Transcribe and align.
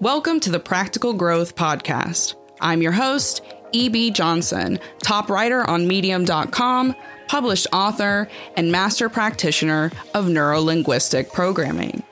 Welcome 0.00 0.40
to 0.40 0.50
the 0.50 0.58
Practical 0.58 1.12
Growth 1.12 1.56
Podcast. 1.56 2.34
I'm 2.58 2.80
your 2.80 2.90
host, 2.90 3.42
E.B. 3.72 4.12
Johnson, 4.12 4.78
top 5.02 5.28
writer 5.28 5.68
on 5.68 5.86
Medium.com, 5.86 6.96
published 7.28 7.66
author, 7.70 8.26
and 8.56 8.72
master 8.72 9.10
practitioner 9.10 9.92
of 10.14 10.24
neurolinguistic 10.24 11.34
programming. 11.34 12.02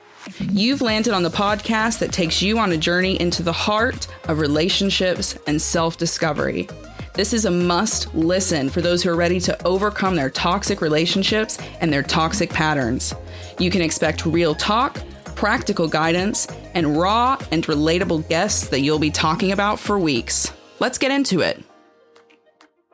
You've 0.51 0.81
landed 0.81 1.13
on 1.13 1.23
the 1.23 1.31
podcast 1.31 1.97
that 1.97 2.11
takes 2.11 2.43
you 2.43 2.59
on 2.59 2.71
a 2.73 2.77
journey 2.77 3.19
into 3.19 3.41
the 3.41 3.51
heart 3.51 4.07
of 4.25 4.37
relationships 4.37 5.35
and 5.47 5.59
self 5.59 5.97
discovery. 5.97 6.69
This 7.15 7.33
is 7.33 7.45
a 7.45 7.51
must 7.51 8.13
listen 8.13 8.69
for 8.69 8.81
those 8.81 9.01
who 9.01 9.09
are 9.09 9.15
ready 9.15 9.39
to 9.39 9.65
overcome 9.65 10.15
their 10.15 10.29
toxic 10.29 10.79
relationships 10.81 11.57
and 11.81 11.91
their 11.91 12.03
toxic 12.03 12.51
patterns. 12.51 13.15
You 13.57 13.71
can 13.71 13.81
expect 13.81 14.27
real 14.27 14.53
talk 14.53 15.01
practical 15.39 15.87
guidance, 15.87 16.47
and 16.75 16.97
raw 16.97 17.37
and 17.53 17.65
relatable 17.65 18.27
guests 18.27 18.67
that 18.67 18.81
you'll 18.81 18.99
be 18.99 19.09
talking 19.09 19.53
about 19.53 19.79
for 19.79 19.97
weeks. 19.97 20.51
Let's 20.81 20.97
get 20.97 21.11
into 21.11 21.39
it. 21.39 21.63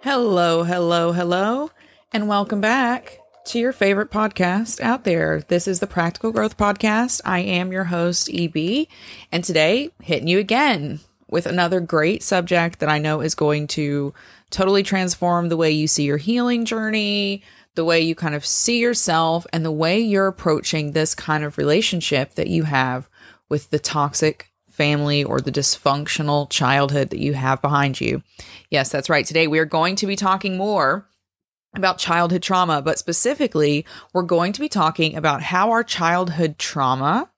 Hello, 0.01 0.61
hello, 0.61 1.11
hello, 1.11 1.71
and 2.13 2.27
welcome 2.27 2.61
back 2.61 3.17
to 3.45 3.57
your 3.57 3.73
favorite 3.73 4.11
podcast 4.11 4.79
out 4.79 5.05
there. 5.05 5.41
This 5.47 5.67
is 5.67 5.79
the 5.79 5.87
Practical 5.87 6.31
Growth 6.31 6.55
Podcast. 6.55 7.19
I 7.25 7.39
am 7.39 7.71
your 7.71 7.85
host, 7.85 8.29
EB, 8.31 8.85
and 9.31 9.43
today 9.43 9.89
hitting 10.03 10.27
you 10.27 10.37
again 10.37 10.99
with 11.27 11.47
another 11.47 11.79
great 11.79 12.21
subject 12.21 12.77
that 12.77 12.89
I 12.89 12.99
know 12.99 13.21
is 13.21 13.33
going 13.33 13.65
to 13.69 14.13
totally 14.51 14.83
transform 14.83 15.49
the 15.49 15.57
way 15.57 15.71
you 15.71 15.87
see 15.87 16.03
your 16.03 16.17
healing 16.17 16.65
journey, 16.65 17.41
the 17.75 17.85
way 17.85 18.01
you 18.01 18.15
kind 18.15 18.35
of 18.35 18.45
see 18.45 18.79
yourself 18.79 19.45
and 19.53 19.63
the 19.63 19.71
way 19.71 19.99
you're 19.99 20.27
approaching 20.27 20.91
this 20.91 21.13
kind 21.13 21.43
of 21.43 21.57
relationship 21.57 22.35
that 22.35 22.47
you 22.47 22.63
have 22.63 23.09
with 23.49 23.69
the 23.69 23.79
toxic 23.79 24.51
family 24.69 25.23
or 25.23 25.39
the 25.39 25.51
dysfunctional 25.51 26.49
childhood 26.49 27.09
that 27.09 27.19
you 27.19 27.33
have 27.33 27.61
behind 27.61 28.01
you. 28.01 28.21
Yes, 28.69 28.91
that's 28.91 29.09
right. 29.09 29.25
Today 29.25 29.47
we 29.47 29.59
are 29.59 29.65
going 29.65 29.95
to 29.97 30.07
be 30.07 30.15
talking 30.15 30.57
more 30.57 31.07
about 31.75 31.97
childhood 31.97 32.41
trauma, 32.41 32.81
but 32.81 32.97
specifically, 32.97 33.85
we're 34.13 34.23
going 34.23 34.53
to 34.53 34.61
be 34.61 34.69
talking 34.69 35.15
about 35.15 35.41
how 35.41 35.71
our 35.71 35.83
childhood 35.83 36.57
trauma 36.57 37.29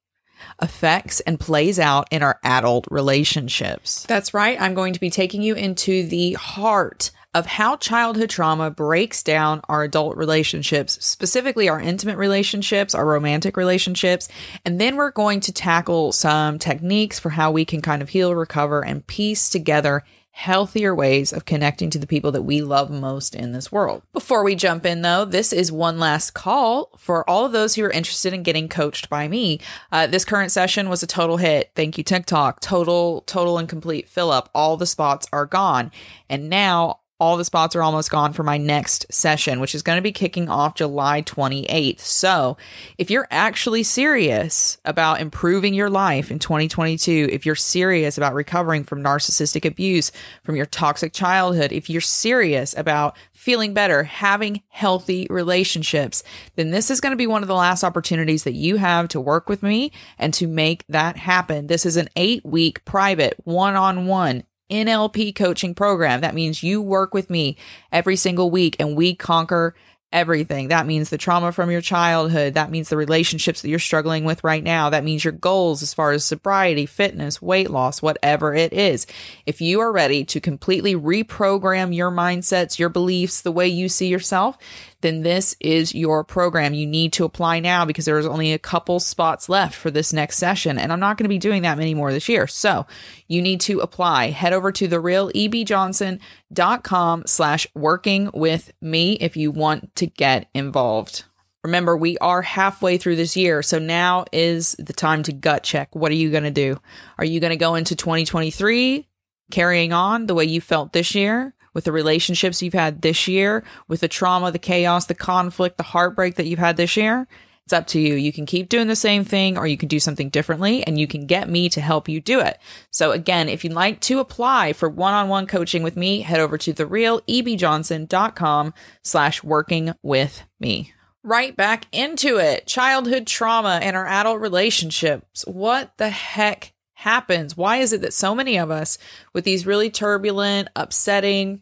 affects 0.59 1.19
and 1.21 1.39
plays 1.39 1.79
out 1.79 2.07
in 2.11 2.21
our 2.21 2.39
adult 2.43 2.85
relationships. 2.91 4.03
That's 4.03 4.33
right. 4.33 4.59
I'm 4.59 4.75
going 4.75 4.93
to 4.93 4.99
be 4.99 5.09
taking 5.09 5.41
you 5.41 5.55
into 5.55 6.07
the 6.07 6.33
heart 6.33 7.11
of 7.37 7.45
how 7.45 7.75
childhood 7.75 8.31
trauma 8.31 8.71
breaks 8.71 9.21
down 9.21 9.61
our 9.69 9.83
adult 9.83 10.17
relationships, 10.17 10.97
specifically 11.05 11.69
our 11.69 11.79
intimate 11.79 12.17
relationships, 12.17 12.95
our 12.95 13.05
romantic 13.05 13.55
relationships. 13.55 14.27
And 14.65 14.81
then 14.81 14.95
we're 14.95 15.11
going 15.11 15.39
to 15.41 15.53
tackle 15.53 16.11
some 16.13 16.57
techniques 16.57 17.19
for 17.19 17.29
how 17.29 17.51
we 17.51 17.63
can 17.63 17.81
kind 17.81 18.01
of 18.01 18.09
heal, 18.09 18.33
recover, 18.33 18.83
and 18.83 19.05
piece 19.05 19.51
together 19.51 20.03
healthier 20.31 20.93
ways 20.93 21.33
of 21.33 21.45
connecting 21.45 21.89
to 21.89 21.97
the 21.97 22.05
people 22.05 22.31
that 22.31 22.43
we 22.43 22.61
love 22.61 22.91
most 22.91 23.33
in 23.33 23.53
this 23.53 23.71
world. 23.71 24.03
Before 24.13 24.43
we 24.43 24.53
jump 24.53 24.85
in, 24.85 25.01
though, 25.01 25.25
this 25.25 25.51
is 25.51 25.71
one 25.71 25.97
last 25.97 26.35
call 26.35 26.91
for 26.95 27.27
all 27.27 27.43
of 27.43 27.53
those 27.53 27.73
who 27.73 27.83
are 27.83 27.89
interested 27.89 28.33
in 28.33 28.43
getting 28.43 28.69
coached 28.69 29.09
by 29.09 29.27
me. 29.27 29.59
Uh, 29.91 30.05
this 30.05 30.25
current 30.25 30.51
session 30.51 30.89
was 30.89 31.01
a 31.01 31.07
total 31.07 31.37
hit. 31.37 31.71
Thank 31.75 31.97
you, 31.97 32.03
TikTok. 32.03 32.59
Total, 32.61 33.21
total 33.21 33.57
and 33.57 33.67
complete 33.67 34.07
fill 34.07 34.29
up. 34.29 34.51
All 34.53 34.77
the 34.77 34.85
spots 34.85 35.27
are 35.33 35.47
gone. 35.47 35.91
And 36.29 36.51
now 36.51 36.99
all 37.19 37.37
the 37.37 37.45
spots 37.45 37.75
are 37.75 37.81
almost 37.81 38.11
gone 38.11 38.31
for 38.31 38.43
my 38.43 38.57
next 38.57 39.05
session, 39.11 39.59
which 39.59 39.73
is 39.73 39.81
going 39.81 39.97
to 39.97 40.03
be 40.03 40.11
kicking 40.11 40.49
off 40.49 40.75
July 40.75 41.21
28th. 41.23 41.99
So, 41.99 42.57
if 42.97 43.09
you're 43.09 43.27
actually 43.31 43.83
serious 43.83 44.77
about 44.85 45.19
improving 45.19 45.73
your 45.73 45.89
life 45.89 46.29
in 46.29 46.37
2022, 46.39 47.29
if 47.31 47.45
you're 47.45 47.55
serious 47.55 48.17
about 48.17 48.35
recovering 48.35 48.83
from 48.83 49.03
narcissistic 49.03 49.65
abuse, 49.65 50.11
from 50.43 50.55
your 50.55 50.67
toxic 50.67 51.11
childhood, 51.11 51.71
if 51.71 51.89
you're 51.89 52.01
serious 52.01 52.77
about 52.77 53.17
feeling 53.33 53.73
better, 53.73 54.03
having 54.03 54.61
healthy 54.69 55.25
relationships, 55.29 56.23
then 56.55 56.71
this 56.71 56.91
is 56.91 56.99
going 56.99 57.11
to 57.11 57.17
be 57.17 57.27
one 57.27 57.41
of 57.41 57.47
the 57.47 57.55
last 57.55 57.83
opportunities 57.83 58.43
that 58.43 58.53
you 58.53 58.77
have 58.77 59.07
to 59.07 59.21
work 59.21 59.47
with 59.47 59.63
me 59.63 59.91
and 60.19 60.33
to 60.33 60.47
make 60.47 60.83
that 60.89 61.17
happen. 61.17 61.67
This 61.67 61.85
is 61.85 61.97
an 61.97 62.09
eight 62.15 62.45
week 62.45 62.83
private 62.85 63.35
one 63.43 63.75
on 63.75 64.05
one 64.05 64.43
NLP 64.69 65.35
coaching 65.35 65.73
program. 65.73 66.21
That 66.21 66.35
means 66.35 66.63
you 66.63 66.81
work 66.81 67.13
with 67.13 67.29
me 67.29 67.57
every 67.91 68.15
single 68.15 68.51
week 68.51 68.75
and 68.79 68.95
we 68.95 69.15
conquer 69.15 69.75
everything. 70.11 70.69
That 70.69 70.85
means 70.85 71.09
the 71.09 71.17
trauma 71.17 71.51
from 71.51 71.69
your 71.69 71.81
childhood. 71.81 72.53
That 72.53 72.71
means 72.71 72.89
the 72.89 72.97
relationships 72.97 73.61
that 73.61 73.69
you're 73.69 73.79
struggling 73.79 74.23
with 74.23 74.43
right 74.43 74.63
now. 74.63 74.89
That 74.89 75.03
means 75.03 75.23
your 75.23 75.33
goals 75.33 75.83
as 75.83 75.93
far 75.93 76.11
as 76.11 76.23
sobriety, 76.23 76.85
fitness, 76.85 77.41
weight 77.41 77.69
loss, 77.69 78.01
whatever 78.01 78.53
it 78.53 78.71
is. 78.71 79.05
If 79.45 79.59
you 79.59 79.81
are 79.81 79.91
ready 79.91 80.23
to 80.25 80.39
completely 80.39 80.95
reprogram 80.95 81.93
your 81.93 82.11
mindsets, 82.11 82.79
your 82.79 82.89
beliefs, 82.89 83.41
the 83.41 83.51
way 83.51 83.67
you 83.67 83.89
see 83.89 84.07
yourself, 84.07 84.57
then 85.01 85.21
this 85.21 85.55
is 85.59 85.93
your 85.93 86.23
program. 86.23 86.73
You 86.73 86.87
need 86.87 87.13
to 87.13 87.25
apply 87.25 87.59
now 87.59 87.85
because 87.85 88.05
there's 88.05 88.25
only 88.25 88.53
a 88.53 88.59
couple 88.59 88.99
spots 88.99 89.47
left 89.47 89.75
for 89.75 89.91
this 89.91 90.11
next 90.11 90.37
session. 90.37 90.79
And 90.79 90.91
I'm 90.91 90.99
not 90.99 91.17
going 91.17 91.25
to 91.25 91.29
be 91.29 91.37
doing 91.37 91.61
that 91.61 91.77
many 91.77 91.93
more 91.93 92.11
this 92.11 92.27
year. 92.27 92.47
So 92.47 92.87
you 93.27 93.39
need 93.41 93.61
to 93.61 93.79
apply. 93.79 94.31
Head 94.31 94.51
over 94.53 94.71
to 94.71 94.87
therealebjohnson.com 94.87 97.23
slash 97.27 97.67
working 97.75 98.31
with 98.33 98.71
me 98.81 99.13
if 99.13 99.37
you 99.37 99.51
want 99.51 99.95
to 99.97 100.07
get 100.07 100.49
involved. 100.53 101.25
Remember, 101.63 101.95
we 101.97 102.17
are 102.19 102.41
halfway 102.41 102.97
through 102.97 103.17
this 103.17 103.35
year, 103.35 103.61
so 103.61 103.77
now 103.77 104.23
is 104.31 104.73
the 104.79 104.93
time 104.93 105.21
to 105.23 105.33
gut 105.33 105.63
check. 105.63 105.93
What 105.93 106.11
are 106.11 106.15
you 106.15 106.31
going 106.31 106.45
to 106.45 106.51
do? 106.51 106.79
Are 107.17 107.25
you 107.25 107.41
going 107.41 107.51
to 107.51 107.57
go 107.57 107.75
into 107.75 107.95
2023 107.95 109.05
carrying 109.51 109.91
on 109.91 110.27
the 110.27 110.33
way 110.33 110.45
you 110.45 110.61
felt 110.61 110.93
this 110.93 111.13
year? 111.13 111.53
With 111.73 111.83
the 111.83 111.91
relationships 111.91 112.61
you've 112.61 112.73
had 112.73 113.01
this 113.01 113.27
year, 113.27 113.63
with 113.87 114.01
the 114.01 114.07
trauma, 114.07 114.51
the 114.51 114.59
chaos, 114.59 115.05
the 115.05 115.15
conflict, 115.15 115.77
the 115.77 115.83
heartbreak 115.83 116.35
that 116.35 116.47
you've 116.47 116.59
had 116.59 116.77
this 116.77 116.97
year. 116.97 117.27
It's 117.67 117.73
up 117.73 117.87
to 117.87 117.99
you. 117.99 118.13
You 118.13 118.31
can 118.31 118.45
keep 118.45 118.69
doing 118.69 118.87
the 118.87 118.95
same 118.95 119.25
thing 119.25 119.57
or 119.57 119.67
you 119.67 119.75
can 119.75 119.89
do 119.89 119.99
something 119.99 120.29
differently 120.29 120.87
and 120.87 120.97
you 120.97 121.05
can 121.05 121.25
get 121.25 121.49
me 121.49 121.67
to 121.67 121.81
help 121.81 122.07
you 122.07 122.21
do 122.21 122.39
it. 122.39 122.57
So 122.91 123.11
again, 123.11 123.49
if 123.49 123.65
you'd 123.65 123.73
like 123.73 123.99
to 124.01 124.19
apply 124.19 124.71
for 124.71 124.87
one-on-one 124.87 125.47
coaching 125.47 125.83
with 125.83 125.97
me, 125.97 126.21
head 126.21 126.39
over 126.39 126.57
to 126.59 126.73
therealebjohnson.com 126.73 128.73
slash 129.03 129.43
working 129.43 129.93
with 130.01 130.43
me. 130.61 130.93
Right 131.23 131.57
back 131.57 131.87
into 131.91 132.37
it. 132.37 132.67
Childhood 132.67 133.27
trauma 133.27 133.81
and 133.83 133.97
our 133.97 134.07
adult 134.07 134.39
relationships. 134.39 135.43
What 135.45 135.91
the 135.97 136.09
heck 136.09 136.71
happens? 136.97 137.55
Why 137.55 137.77
is 137.77 137.93
it 137.93 138.01
that 138.01 138.13
so 138.13 138.33
many 138.33 138.57
of 138.57 138.71
us 138.71 138.97
with 139.31 139.43
these 139.43 139.67
really 139.67 139.89
turbulent, 139.91 140.67
upsetting, 140.75 141.61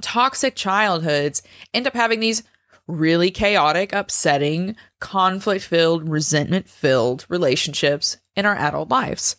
toxic 0.00 0.56
childhoods 0.56 1.42
end 1.72 1.86
up 1.86 1.94
having 1.94 2.20
these 2.20 2.42
really 2.88 3.30
chaotic, 3.30 3.92
upsetting, 3.92 4.74
conflict 5.00 5.64
filled, 5.64 6.08
resentment 6.08 6.68
filled 6.68 7.24
relationships 7.28 8.16
in 8.34 8.44
our 8.44 8.56
adult 8.56 8.90
lives. 8.90 9.36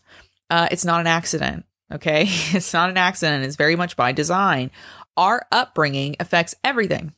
Uh, 0.50 0.68
it's 0.72 0.86
not 0.86 1.02
an 1.02 1.08
accident. 1.08 1.66
Okay. 1.92 2.28
It's 2.54 2.74
not 2.74 2.90
an 2.90 2.98
accident. 2.98 3.44
It's 3.44 3.58
very 3.58 3.76
much 3.76 3.98
by 3.98 4.14
design. 4.14 4.72
Our 5.18 5.46
upbringing 5.52 6.16
affects 6.20 6.56
everything, 6.64 7.14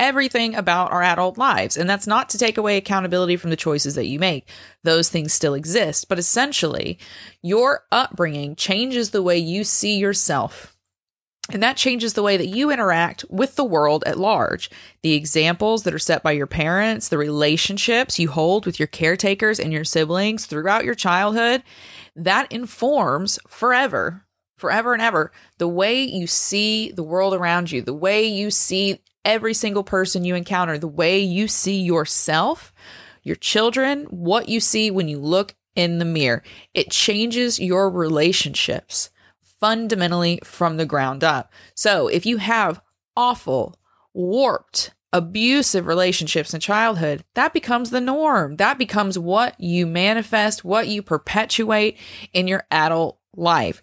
everything 0.00 0.56
about 0.56 0.90
our 0.90 1.02
adult 1.02 1.38
lives. 1.38 1.76
And 1.76 1.88
that's 1.88 2.08
not 2.08 2.28
to 2.30 2.38
take 2.38 2.58
away 2.58 2.76
accountability 2.76 3.36
from 3.36 3.50
the 3.50 3.56
choices 3.56 3.94
that 3.94 4.06
you 4.06 4.18
make. 4.18 4.48
Those 4.82 5.08
things 5.08 5.32
still 5.32 5.54
exist. 5.54 6.08
But 6.08 6.18
essentially, 6.18 6.98
your 7.42 7.84
upbringing 7.92 8.56
changes 8.56 9.10
the 9.10 9.22
way 9.22 9.38
you 9.38 9.62
see 9.62 9.96
yourself 9.96 10.76
and 11.52 11.62
that 11.62 11.76
changes 11.76 12.12
the 12.12 12.22
way 12.22 12.36
that 12.36 12.48
you 12.48 12.70
interact 12.70 13.24
with 13.28 13.56
the 13.56 13.64
world 13.64 14.04
at 14.06 14.18
large. 14.18 14.70
The 15.02 15.14
examples 15.14 15.82
that 15.82 15.94
are 15.94 15.98
set 15.98 16.22
by 16.22 16.32
your 16.32 16.46
parents, 16.46 17.08
the 17.08 17.18
relationships 17.18 18.18
you 18.18 18.28
hold 18.30 18.66
with 18.66 18.78
your 18.78 18.86
caretakers 18.86 19.58
and 19.58 19.72
your 19.72 19.84
siblings 19.84 20.46
throughout 20.46 20.84
your 20.84 20.94
childhood, 20.94 21.62
that 22.14 22.50
informs 22.52 23.38
forever, 23.48 24.24
forever 24.58 24.92
and 24.92 25.02
ever, 25.02 25.32
the 25.58 25.68
way 25.68 26.02
you 26.02 26.26
see 26.26 26.92
the 26.92 27.02
world 27.02 27.34
around 27.34 27.70
you, 27.70 27.82
the 27.82 27.94
way 27.94 28.24
you 28.26 28.50
see 28.50 29.00
every 29.24 29.54
single 29.54 29.84
person 29.84 30.24
you 30.24 30.34
encounter, 30.34 30.78
the 30.78 30.88
way 30.88 31.20
you 31.20 31.48
see 31.48 31.80
yourself, 31.80 32.72
your 33.22 33.36
children, 33.36 34.04
what 34.04 34.48
you 34.48 34.60
see 34.60 34.90
when 34.90 35.08
you 35.08 35.18
look 35.18 35.54
in 35.74 35.98
the 35.98 36.04
mirror. 36.04 36.42
It 36.74 36.90
changes 36.90 37.60
your 37.60 37.90
relationships 37.90 39.10
fundamentally 39.60 40.40
from 40.42 40.76
the 40.76 40.86
ground 40.86 41.22
up. 41.22 41.52
So 41.74 42.08
if 42.08 42.24
you 42.24 42.38
have 42.38 42.80
awful, 43.16 43.78
warped, 44.14 44.92
abusive 45.12 45.86
relationships 45.86 46.54
in 46.54 46.60
childhood, 46.60 47.24
that 47.34 47.52
becomes 47.52 47.90
the 47.90 48.00
norm. 48.00 48.56
That 48.56 48.78
becomes 48.78 49.18
what 49.18 49.58
you 49.60 49.86
manifest, 49.86 50.64
what 50.64 50.88
you 50.88 51.02
perpetuate 51.02 51.98
in 52.32 52.48
your 52.48 52.64
adult 52.70 53.18
life. 53.34 53.82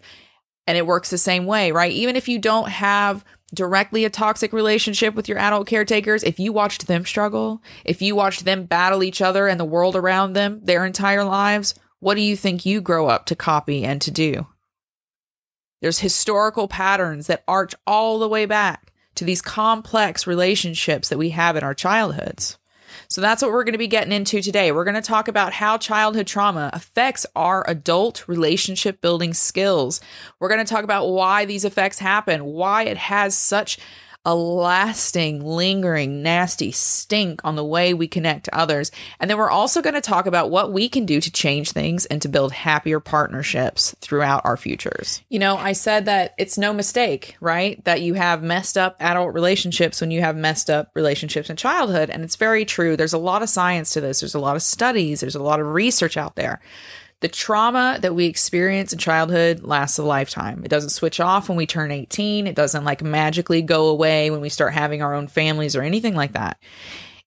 And 0.66 0.76
it 0.76 0.86
works 0.86 1.10
the 1.10 1.18
same 1.18 1.46
way, 1.46 1.72
right? 1.72 1.92
Even 1.92 2.16
if 2.16 2.28
you 2.28 2.38
don't 2.38 2.68
have 2.68 3.24
directly 3.54 4.04
a 4.04 4.10
toxic 4.10 4.52
relationship 4.52 5.14
with 5.14 5.28
your 5.28 5.38
adult 5.38 5.66
caretakers, 5.66 6.22
if 6.22 6.38
you 6.38 6.52
watched 6.52 6.86
them 6.86 7.04
struggle, 7.04 7.62
if 7.84 8.02
you 8.02 8.14
watched 8.14 8.44
them 8.44 8.64
battle 8.64 9.02
each 9.02 9.22
other 9.22 9.48
and 9.48 9.58
the 9.58 9.64
world 9.64 9.96
around 9.96 10.34
them 10.34 10.60
their 10.62 10.84
entire 10.84 11.24
lives, 11.24 11.74
what 12.00 12.14
do 12.14 12.20
you 12.20 12.36
think 12.36 12.66
you 12.66 12.80
grow 12.80 13.08
up 13.08 13.26
to 13.26 13.36
copy 13.36 13.84
and 13.84 14.00
to 14.02 14.10
do? 14.10 14.46
There's 15.80 16.00
historical 16.00 16.68
patterns 16.68 17.26
that 17.28 17.44
arch 17.46 17.74
all 17.86 18.18
the 18.18 18.28
way 18.28 18.46
back 18.46 18.92
to 19.14 19.24
these 19.24 19.42
complex 19.42 20.26
relationships 20.26 21.08
that 21.08 21.18
we 21.18 21.30
have 21.30 21.56
in 21.56 21.64
our 21.64 21.74
childhoods. 21.74 22.58
So 23.10 23.22
that's 23.22 23.40
what 23.40 23.52
we're 23.52 23.64
going 23.64 23.72
to 23.72 23.78
be 23.78 23.86
getting 23.86 24.12
into 24.12 24.42
today. 24.42 24.70
We're 24.70 24.84
going 24.84 24.94
to 24.94 25.00
talk 25.00 25.28
about 25.28 25.54
how 25.54 25.78
childhood 25.78 26.26
trauma 26.26 26.68
affects 26.74 27.24
our 27.34 27.64
adult 27.66 28.28
relationship 28.28 29.00
building 29.00 29.32
skills. 29.32 30.02
We're 30.38 30.50
going 30.50 30.64
to 30.64 30.70
talk 30.70 30.84
about 30.84 31.08
why 31.08 31.46
these 31.46 31.64
effects 31.64 32.00
happen, 32.00 32.44
why 32.44 32.82
it 32.82 32.98
has 32.98 33.34
such 33.34 33.78
a 34.28 34.34
lasting, 34.34 35.42
lingering, 35.42 36.22
nasty 36.22 36.70
stink 36.70 37.40
on 37.44 37.56
the 37.56 37.64
way 37.64 37.94
we 37.94 38.06
connect 38.06 38.44
to 38.44 38.54
others. 38.54 38.90
And 39.18 39.30
then 39.30 39.38
we're 39.38 39.48
also 39.48 39.80
going 39.80 39.94
to 39.94 40.02
talk 40.02 40.26
about 40.26 40.50
what 40.50 40.70
we 40.70 40.86
can 40.90 41.06
do 41.06 41.18
to 41.18 41.32
change 41.32 41.72
things 41.72 42.04
and 42.04 42.20
to 42.20 42.28
build 42.28 42.52
happier 42.52 43.00
partnerships 43.00 43.96
throughout 44.02 44.42
our 44.44 44.58
futures. 44.58 45.22
You 45.30 45.38
know, 45.38 45.56
I 45.56 45.72
said 45.72 46.04
that 46.04 46.34
it's 46.36 46.58
no 46.58 46.74
mistake, 46.74 47.38
right? 47.40 47.82
That 47.86 48.02
you 48.02 48.12
have 48.14 48.42
messed 48.42 48.76
up 48.76 48.96
adult 49.00 49.32
relationships 49.32 50.02
when 50.02 50.10
you 50.10 50.20
have 50.20 50.36
messed 50.36 50.68
up 50.68 50.90
relationships 50.92 51.48
in 51.48 51.56
childhood. 51.56 52.10
And 52.10 52.22
it's 52.22 52.36
very 52.36 52.66
true. 52.66 52.98
There's 52.98 53.14
a 53.14 53.18
lot 53.18 53.40
of 53.40 53.48
science 53.48 53.94
to 53.94 54.02
this, 54.02 54.20
there's 54.20 54.34
a 54.34 54.38
lot 54.38 54.56
of 54.56 54.62
studies, 54.62 55.20
there's 55.20 55.36
a 55.36 55.42
lot 55.42 55.58
of 55.58 55.68
research 55.68 56.18
out 56.18 56.36
there. 56.36 56.60
The 57.20 57.28
trauma 57.28 57.98
that 58.00 58.14
we 58.14 58.26
experience 58.26 58.92
in 58.92 59.00
childhood 59.00 59.64
lasts 59.64 59.98
a 59.98 60.04
lifetime. 60.04 60.62
It 60.64 60.68
doesn't 60.68 60.90
switch 60.90 61.18
off 61.18 61.48
when 61.48 61.58
we 61.58 61.66
turn 61.66 61.90
18. 61.90 62.46
It 62.46 62.54
doesn't 62.54 62.84
like 62.84 63.02
magically 63.02 63.60
go 63.60 63.88
away 63.88 64.30
when 64.30 64.40
we 64.40 64.48
start 64.48 64.72
having 64.72 65.02
our 65.02 65.14
own 65.14 65.26
families 65.26 65.74
or 65.74 65.82
anything 65.82 66.14
like 66.14 66.34
that. 66.34 66.58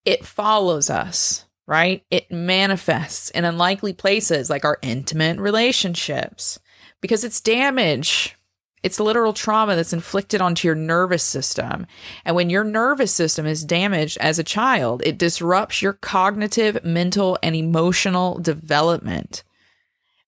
It 0.05 0.25
follows 0.25 0.89
us, 0.89 1.45
right? 1.67 2.05
It 2.09 2.31
manifests 2.31 3.31
in 3.31 3.43
unlikely 3.43 3.91
places 3.91 4.49
like 4.49 4.63
our 4.63 4.79
intimate 4.81 5.39
relationships 5.39 6.57
because 7.01 7.25
it's 7.25 7.41
damage. 7.41 8.37
It's 8.83 8.99
literal 8.99 9.33
trauma 9.33 9.75
that's 9.75 9.93
inflicted 9.93 10.41
onto 10.41 10.67
your 10.67 10.75
nervous 10.75 11.21
system. 11.21 11.85
And 12.23 12.35
when 12.35 12.49
your 12.49 12.63
nervous 12.63 13.13
system 13.13 13.45
is 13.45 13.65
damaged 13.65 14.17
as 14.21 14.39
a 14.39 14.43
child, 14.43 15.03
it 15.05 15.17
disrupts 15.17 15.81
your 15.81 15.93
cognitive, 15.93 16.83
mental, 16.83 17.37
and 17.43 17.55
emotional 17.55 18.39
development. 18.39 19.43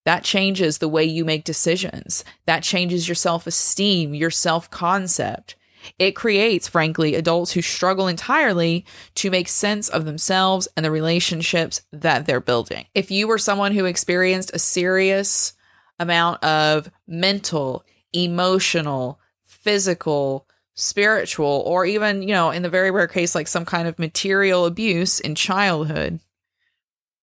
That 0.06 0.24
changes 0.24 0.78
the 0.78 0.90
way 0.90 1.06
you 1.06 1.24
make 1.24 1.44
decisions. 1.44 2.26
That 2.46 2.64
changes 2.64 3.08
your 3.08 3.16
self 3.16 3.48
esteem, 3.48 4.14
your 4.14 4.32
self 4.32 4.70
concept. 4.70 5.56
It 6.00 6.12
creates, 6.12 6.68
frankly, 6.68 7.16
adults 7.16 7.52
who 7.52 7.62
struggle 7.62 8.08
entirely 8.08 8.86
to 9.16 9.30
make 9.30 9.48
sense 9.50 9.90
of 9.90 10.06
themselves 10.06 10.68
and 10.78 10.86
the 10.86 10.92
relationships 10.92 11.82
that 11.92 12.26
they're 12.26 12.40
building. 12.40 12.86
If 12.94 13.12
you 13.12 13.28
were 13.28 13.38
someone 13.38 13.74
who 13.74 13.86
experienced 13.86 14.52
a 14.54 14.60
serious 14.60 15.54
amount 16.00 16.44
of 16.44 16.90
mental, 17.08 17.84
emotional, 18.14 19.20
physical, 19.44 20.48
spiritual, 20.76 21.64
or 21.66 21.86
even, 21.86 22.22
you 22.22 22.34
know, 22.34 22.50
in 22.50 22.64
the 22.64 22.70
very 22.70 22.92
rare 22.92 23.08
case, 23.08 23.36
like 23.36 23.48
some 23.48 23.66
kind 23.66 23.88
of 23.88 24.00
material 24.00 24.66
abuse 24.66 25.20
in 25.20 25.36
childhood, 25.36 26.20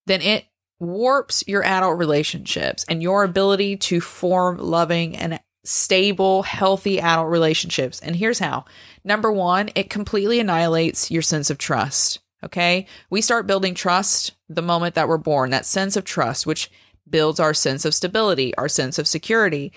then 0.07 0.21
it 0.21 0.45
warps 0.81 1.45
your 1.47 1.63
adult 1.63 1.99
relationships 1.99 2.85
and 2.89 3.03
your 3.03 3.23
ability 3.23 3.77
to 3.77 4.01
form 4.01 4.59
loving 4.59 5.17
and 5.17 5.39
stable, 5.63 6.43
healthy 6.43 7.01
adult 7.01 7.29
relationships. 7.29 8.01
And 8.01 8.17
here's 8.17 8.39
how 8.39 8.65
number 9.05 9.31
one, 9.31 9.71
it 9.75 9.91
completely 9.91 10.41
annihilates 10.41 11.11
your 11.11 11.23
sense 11.23 11.51
of 11.51 11.59
trust. 11.59 12.21
Okay. 12.43 12.87
We 13.11 13.21
start 13.21 13.47
building 13.47 13.75
trust 13.75 14.33
the 14.49 14.63
moment 14.63 14.95
that 14.95 15.09
we're 15.09 15.19
born, 15.19 15.51
that 15.51 15.67
sense 15.67 15.97
of 15.97 16.05
trust, 16.05 16.47
which 16.47 16.71
builds 17.09 17.39
our 17.39 17.53
sense 17.53 17.85
of 17.85 17.95
stability, 17.95 18.55
our 18.57 18.69
sense 18.69 18.99
of 18.99 19.07
security. 19.07 19.73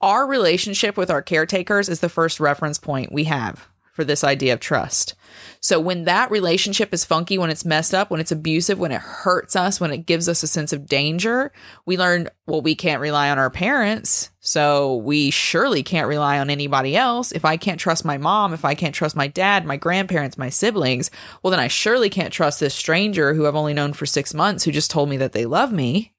Our 0.00 0.26
relationship 0.26 0.96
with 0.96 1.10
our 1.10 1.22
caretakers 1.22 1.88
is 1.88 2.00
the 2.00 2.08
first 2.08 2.38
reference 2.38 2.78
point 2.78 3.12
we 3.12 3.24
have 3.24 3.66
for 3.94 4.04
this 4.04 4.24
idea 4.24 4.52
of 4.52 4.58
trust. 4.58 5.14
So 5.60 5.78
when 5.78 6.04
that 6.04 6.32
relationship 6.32 6.92
is 6.92 7.04
funky, 7.04 7.38
when 7.38 7.48
it's 7.48 7.64
messed 7.64 7.94
up, 7.94 8.10
when 8.10 8.20
it's 8.20 8.32
abusive, 8.32 8.76
when 8.76 8.90
it 8.90 9.00
hurts 9.00 9.54
us, 9.54 9.80
when 9.80 9.92
it 9.92 10.04
gives 10.04 10.28
us 10.28 10.42
a 10.42 10.48
sense 10.48 10.72
of 10.72 10.86
danger, 10.86 11.52
we 11.86 11.96
learn, 11.96 12.28
well, 12.46 12.60
we 12.60 12.74
can't 12.74 13.00
rely 13.00 13.30
on 13.30 13.38
our 13.38 13.50
parents. 13.50 14.30
So 14.40 14.96
we 14.96 15.30
surely 15.30 15.84
can't 15.84 16.08
rely 16.08 16.40
on 16.40 16.50
anybody 16.50 16.96
else. 16.96 17.30
If 17.30 17.44
I 17.44 17.56
can't 17.56 17.78
trust 17.78 18.04
my 18.04 18.18
mom, 18.18 18.52
if 18.52 18.64
I 18.64 18.74
can't 18.74 18.96
trust 18.96 19.14
my 19.14 19.28
dad, 19.28 19.64
my 19.64 19.76
grandparents, 19.76 20.36
my 20.36 20.50
siblings, 20.50 21.12
well, 21.42 21.52
then 21.52 21.60
I 21.60 21.68
surely 21.68 22.10
can't 22.10 22.32
trust 22.32 22.58
this 22.58 22.74
stranger 22.74 23.32
who 23.32 23.46
I've 23.46 23.54
only 23.54 23.74
known 23.74 23.92
for 23.92 24.06
six 24.06 24.34
months 24.34 24.64
who 24.64 24.72
just 24.72 24.90
told 24.90 25.08
me 25.08 25.16
that 25.18 25.32
they 25.32 25.46
love 25.46 25.72
me. 25.72 26.14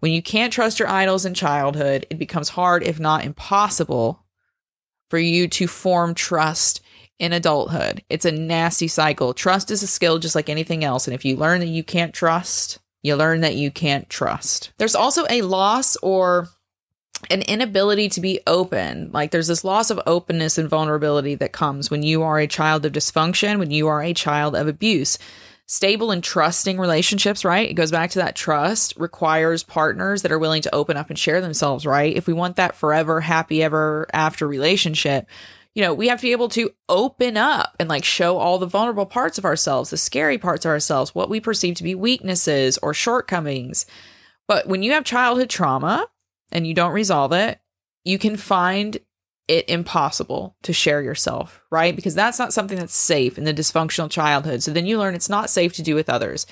When 0.00 0.10
you 0.10 0.22
can't 0.22 0.52
trust 0.54 0.78
your 0.78 0.88
idols 0.88 1.26
in 1.26 1.34
childhood, 1.34 2.06
it 2.08 2.18
becomes 2.18 2.48
hard, 2.48 2.82
if 2.82 2.98
not 2.98 3.24
impossible, 3.24 4.24
for 5.08 5.18
you 5.18 5.48
to 5.48 5.66
form 5.66 6.14
trust 6.14 6.80
in 7.18 7.32
adulthood. 7.32 8.02
It's 8.08 8.24
a 8.24 8.32
nasty 8.32 8.88
cycle. 8.88 9.34
Trust 9.34 9.70
is 9.70 9.82
a 9.82 9.86
skill 9.86 10.18
just 10.18 10.34
like 10.34 10.48
anything 10.48 10.84
else. 10.84 11.06
And 11.06 11.14
if 11.14 11.24
you 11.24 11.36
learn 11.36 11.60
that 11.60 11.68
you 11.68 11.82
can't 11.82 12.14
trust, 12.14 12.78
you 13.02 13.16
learn 13.16 13.40
that 13.40 13.56
you 13.56 13.70
can't 13.70 14.08
trust. 14.08 14.72
There's 14.78 14.94
also 14.94 15.24
a 15.28 15.42
loss 15.42 15.96
or 15.96 16.48
an 17.30 17.42
inability 17.42 18.08
to 18.10 18.20
be 18.20 18.40
open. 18.46 19.10
Like 19.12 19.30
there's 19.30 19.48
this 19.48 19.64
loss 19.64 19.90
of 19.90 20.00
openness 20.06 20.58
and 20.58 20.68
vulnerability 20.68 21.34
that 21.36 21.52
comes 21.52 21.90
when 21.90 22.02
you 22.02 22.22
are 22.22 22.38
a 22.38 22.46
child 22.46 22.84
of 22.86 22.92
dysfunction, 22.92 23.58
when 23.58 23.70
you 23.70 23.88
are 23.88 24.02
a 24.02 24.14
child 24.14 24.54
of 24.54 24.68
abuse. 24.68 25.18
Stable 25.70 26.10
and 26.10 26.24
trusting 26.24 26.78
relationships, 26.78 27.44
right? 27.44 27.68
It 27.68 27.74
goes 27.74 27.90
back 27.90 28.10
to 28.12 28.20
that 28.20 28.34
trust 28.34 28.94
requires 28.96 29.62
partners 29.62 30.22
that 30.22 30.32
are 30.32 30.38
willing 30.38 30.62
to 30.62 30.74
open 30.74 30.96
up 30.96 31.10
and 31.10 31.18
share 31.18 31.42
themselves, 31.42 31.84
right? 31.84 32.16
If 32.16 32.26
we 32.26 32.32
want 32.32 32.56
that 32.56 32.74
forever, 32.74 33.20
happy 33.20 33.62
ever 33.62 34.06
after 34.14 34.48
relationship, 34.48 35.26
you 35.74 35.82
know, 35.82 35.92
we 35.92 36.08
have 36.08 36.20
to 36.20 36.26
be 36.26 36.32
able 36.32 36.48
to 36.48 36.70
open 36.88 37.36
up 37.36 37.76
and 37.78 37.86
like 37.86 38.02
show 38.02 38.38
all 38.38 38.58
the 38.58 38.66
vulnerable 38.66 39.04
parts 39.04 39.36
of 39.36 39.44
ourselves, 39.44 39.90
the 39.90 39.98
scary 39.98 40.38
parts 40.38 40.64
of 40.64 40.70
ourselves, 40.70 41.14
what 41.14 41.28
we 41.28 41.38
perceive 41.38 41.74
to 41.74 41.84
be 41.84 41.94
weaknesses 41.94 42.78
or 42.78 42.94
shortcomings. 42.94 43.84
But 44.46 44.66
when 44.66 44.82
you 44.82 44.92
have 44.92 45.04
childhood 45.04 45.50
trauma 45.50 46.08
and 46.50 46.66
you 46.66 46.72
don't 46.72 46.92
resolve 46.92 47.32
it, 47.32 47.60
you 48.04 48.18
can 48.18 48.38
find 48.38 48.96
it 49.48 49.68
impossible 49.70 50.54
to 50.62 50.74
share 50.74 51.00
yourself, 51.00 51.62
right? 51.70 51.96
Because 51.96 52.14
that's 52.14 52.38
not 52.38 52.52
something 52.52 52.78
that's 52.78 52.94
safe 52.94 53.38
in 53.38 53.44
the 53.44 53.54
dysfunctional 53.54 54.10
childhood. 54.10 54.62
So 54.62 54.70
then 54.70 54.84
you 54.84 54.98
learn 54.98 55.14
it's 55.14 55.30
not 55.30 55.48
safe 55.48 55.72
to 55.74 55.82
do 55.82 55.94
with 55.94 56.10
others. 56.10 56.46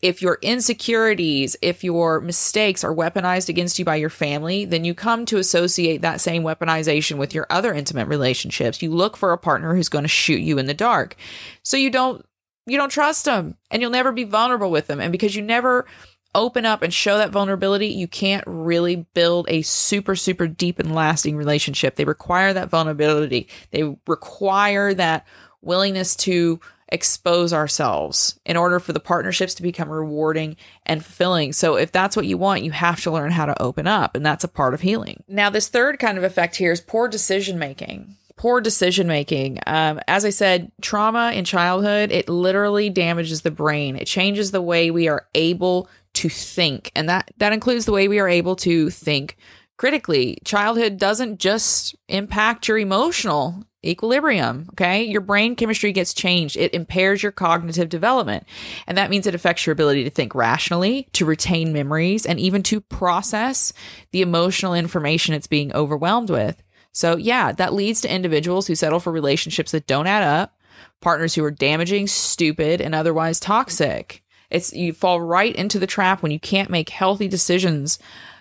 If 0.00 0.22
your 0.22 0.38
insecurities, 0.40 1.56
if 1.60 1.84
your 1.84 2.22
mistakes 2.22 2.84
are 2.84 2.94
weaponized 2.94 3.50
against 3.50 3.78
you 3.78 3.84
by 3.84 3.96
your 3.96 4.08
family, 4.08 4.64
then 4.64 4.86
you 4.86 4.94
come 4.94 5.26
to 5.26 5.36
associate 5.36 6.00
that 6.00 6.22
same 6.22 6.42
weaponization 6.42 7.18
with 7.18 7.34
your 7.34 7.46
other 7.50 7.74
intimate 7.74 8.08
relationships. 8.08 8.80
You 8.80 8.92
look 8.92 9.18
for 9.18 9.32
a 9.32 9.38
partner 9.38 9.74
who's 9.74 9.90
going 9.90 10.04
to 10.04 10.08
shoot 10.08 10.40
you 10.40 10.56
in 10.56 10.66
the 10.66 10.74
dark. 10.74 11.16
So 11.62 11.76
you 11.76 11.90
don't 11.90 12.24
you 12.66 12.76
don't 12.76 12.90
trust 12.90 13.24
them 13.24 13.56
and 13.70 13.82
you'll 13.82 13.90
never 13.90 14.12
be 14.12 14.24
vulnerable 14.24 14.70
with 14.70 14.86
them. 14.86 15.00
And 15.00 15.12
because 15.12 15.34
you 15.34 15.42
never 15.42 15.86
open 16.34 16.66
up 16.66 16.82
and 16.82 16.92
show 16.92 17.18
that 17.18 17.30
vulnerability, 17.30 17.88
you 17.88 18.08
can't 18.08 18.44
really 18.46 19.06
build 19.14 19.46
a 19.48 19.62
super, 19.62 20.14
super 20.14 20.46
deep 20.46 20.78
and 20.78 20.94
lasting 20.94 21.36
relationship. 21.36 21.96
They 21.96 22.04
require 22.04 22.52
that 22.52 22.68
vulnerability. 22.68 23.48
They 23.70 23.96
require 24.06 24.94
that 24.94 25.26
willingness 25.62 26.14
to 26.16 26.60
expose 26.90 27.52
ourselves 27.52 28.40
in 28.46 28.56
order 28.56 28.80
for 28.80 28.92
the 28.92 29.00
partnerships 29.00 29.54
to 29.54 29.62
become 29.62 29.90
rewarding 29.90 30.56
and 30.86 31.04
fulfilling. 31.04 31.52
So 31.52 31.76
if 31.76 31.92
that's 31.92 32.16
what 32.16 32.26
you 32.26 32.38
want, 32.38 32.62
you 32.62 32.70
have 32.70 33.02
to 33.02 33.10
learn 33.10 33.30
how 33.30 33.46
to 33.46 33.62
open 33.62 33.86
up 33.86 34.14
and 34.14 34.24
that's 34.24 34.44
a 34.44 34.48
part 34.48 34.72
of 34.72 34.80
healing. 34.80 35.22
Now, 35.28 35.50
this 35.50 35.68
third 35.68 35.98
kind 35.98 36.16
of 36.16 36.24
effect 36.24 36.56
here 36.56 36.72
is 36.72 36.80
poor 36.80 37.08
decision 37.08 37.58
making 37.58 38.16
poor 38.38 38.60
decision 38.60 39.06
making. 39.06 39.58
Um, 39.66 40.00
as 40.08 40.24
I 40.24 40.30
said, 40.30 40.72
trauma 40.80 41.32
in 41.32 41.44
childhood, 41.44 42.10
it 42.10 42.28
literally 42.28 42.88
damages 42.88 43.42
the 43.42 43.50
brain. 43.50 43.96
It 43.96 44.06
changes 44.06 44.52
the 44.52 44.62
way 44.62 44.90
we 44.90 45.08
are 45.08 45.26
able 45.34 45.90
to 46.18 46.28
think. 46.28 46.92
And 46.94 47.08
that, 47.08 47.30
that 47.38 47.52
includes 47.52 47.84
the 47.84 47.92
way 47.92 48.08
we 48.08 48.18
are 48.18 48.28
able 48.28 48.56
to 48.56 48.90
think 48.90 49.36
critically. 49.76 50.38
Childhood 50.44 50.98
doesn't 50.98 51.38
just 51.38 51.96
impact 52.08 52.68
your 52.68 52.78
emotional 52.78 53.64
equilibrium. 53.84 54.66
Okay. 54.72 55.04
Your 55.04 55.20
brain 55.20 55.54
chemistry 55.54 55.92
gets 55.92 56.12
changed. 56.12 56.56
It 56.56 56.74
impairs 56.74 57.22
your 57.22 57.32
cognitive 57.32 57.88
development. 57.88 58.44
And 58.86 58.98
that 58.98 59.10
means 59.10 59.26
it 59.26 59.34
affects 59.34 59.66
your 59.66 59.72
ability 59.72 60.04
to 60.04 60.10
think 60.10 60.34
rationally, 60.34 61.08
to 61.12 61.24
retain 61.24 61.72
memories, 61.72 62.26
and 62.26 62.40
even 62.40 62.62
to 62.64 62.80
process 62.80 63.72
the 64.10 64.20
emotional 64.20 64.74
information 64.74 65.34
it's 65.34 65.46
being 65.46 65.72
overwhelmed 65.72 66.30
with. 66.30 66.62
So, 66.92 67.16
yeah, 67.16 67.52
that 67.52 67.74
leads 67.74 68.00
to 68.00 68.12
individuals 68.12 68.66
who 68.66 68.74
settle 68.74 68.98
for 68.98 69.12
relationships 69.12 69.70
that 69.70 69.86
don't 69.86 70.08
add 70.08 70.24
up, 70.24 70.58
partners 71.00 71.34
who 71.34 71.44
are 71.44 71.50
damaging, 71.52 72.08
stupid, 72.08 72.80
and 72.80 72.94
otherwise 72.94 73.38
toxic. 73.38 74.24
It's 74.50 74.72
you 74.72 74.92
fall 74.92 75.20
right 75.20 75.54
into 75.54 75.78
the 75.78 75.86
trap 75.86 76.22
when 76.22 76.32
you 76.32 76.40
can't 76.40 76.70
make 76.70 76.88
healthy 76.88 77.28
decisions 77.28 77.98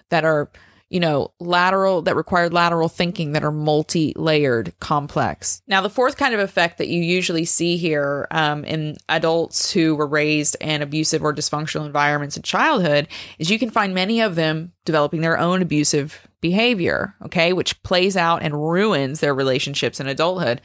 that 0.09 0.23
are 0.23 0.49
you 0.89 1.01
know, 1.01 1.33
lateral 1.39 2.01
that 2.03 2.15
require 2.15 2.49
lateral 2.49 2.87
thinking 2.87 3.33
that 3.33 3.43
are 3.43 3.51
multi 3.51 4.13
layered, 4.15 4.73
complex. 4.79 5.61
Now, 5.67 5.81
the 5.81 5.89
fourth 5.89 6.15
kind 6.15 6.33
of 6.33 6.39
effect 6.39 6.77
that 6.77 6.87
you 6.87 7.01
usually 7.01 7.43
see 7.43 7.75
here 7.75 8.27
um, 8.31 8.63
in 8.63 8.95
adults 9.09 9.71
who 9.71 9.95
were 9.95 10.07
raised 10.07 10.55
in 10.61 10.81
abusive 10.81 11.21
or 11.23 11.33
dysfunctional 11.33 11.85
environments 11.85 12.37
in 12.37 12.43
childhood 12.43 13.07
is 13.37 13.49
you 13.49 13.59
can 13.59 13.69
find 13.69 13.93
many 13.93 14.21
of 14.21 14.35
them 14.35 14.71
developing 14.85 15.21
their 15.21 15.37
own 15.37 15.61
abusive 15.61 16.25
behavior, 16.39 17.15
okay, 17.21 17.51
which 17.51 17.81
plays 17.83 18.15
out 18.15 18.41
and 18.41 18.53
ruins 18.53 19.19
their 19.19 19.35
relationships 19.35 19.99
in 19.99 20.07
adulthood. 20.07 20.61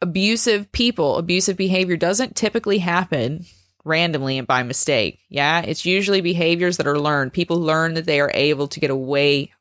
Abusive 0.00 0.70
people, 0.70 1.16
abusive 1.16 1.56
behavior 1.56 1.96
doesn't 1.96 2.36
typically 2.36 2.78
happen 2.78 3.44
randomly 3.88 4.38
and 4.38 4.46
by 4.46 4.62
mistake. 4.62 5.20
Yeah, 5.28 5.62
it's 5.62 5.84
usually 5.84 6.20
behaviors 6.20 6.76
that 6.76 6.86
are 6.86 6.98
learned. 6.98 7.32
People 7.32 7.60
learn 7.60 7.94
that 7.94 8.06
they 8.06 8.20
are 8.20 8.30
able 8.34 8.68
to 8.68 8.80
get 8.80 8.90
away 8.90 9.52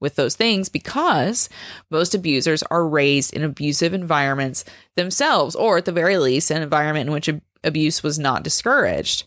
with 0.00 0.16
those 0.16 0.36
things 0.36 0.68
because 0.68 1.48
most 1.90 2.14
abusers 2.14 2.62
are 2.64 2.86
raised 2.86 3.34
in 3.34 3.42
abusive 3.42 3.94
environments 3.94 4.64
themselves, 4.96 5.54
or 5.56 5.78
at 5.78 5.84
the 5.84 5.92
very 5.92 6.18
least, 6.18 6.50
an 6.50 6.62
environment 6.62 7.08
in 7.08 7.12
which 7.12 7.28
ab- 7.28 7.42
abuse 7.64 8.02
was 8.02 8.18
not 8.18 8.42
discouraged. 8.42 9.24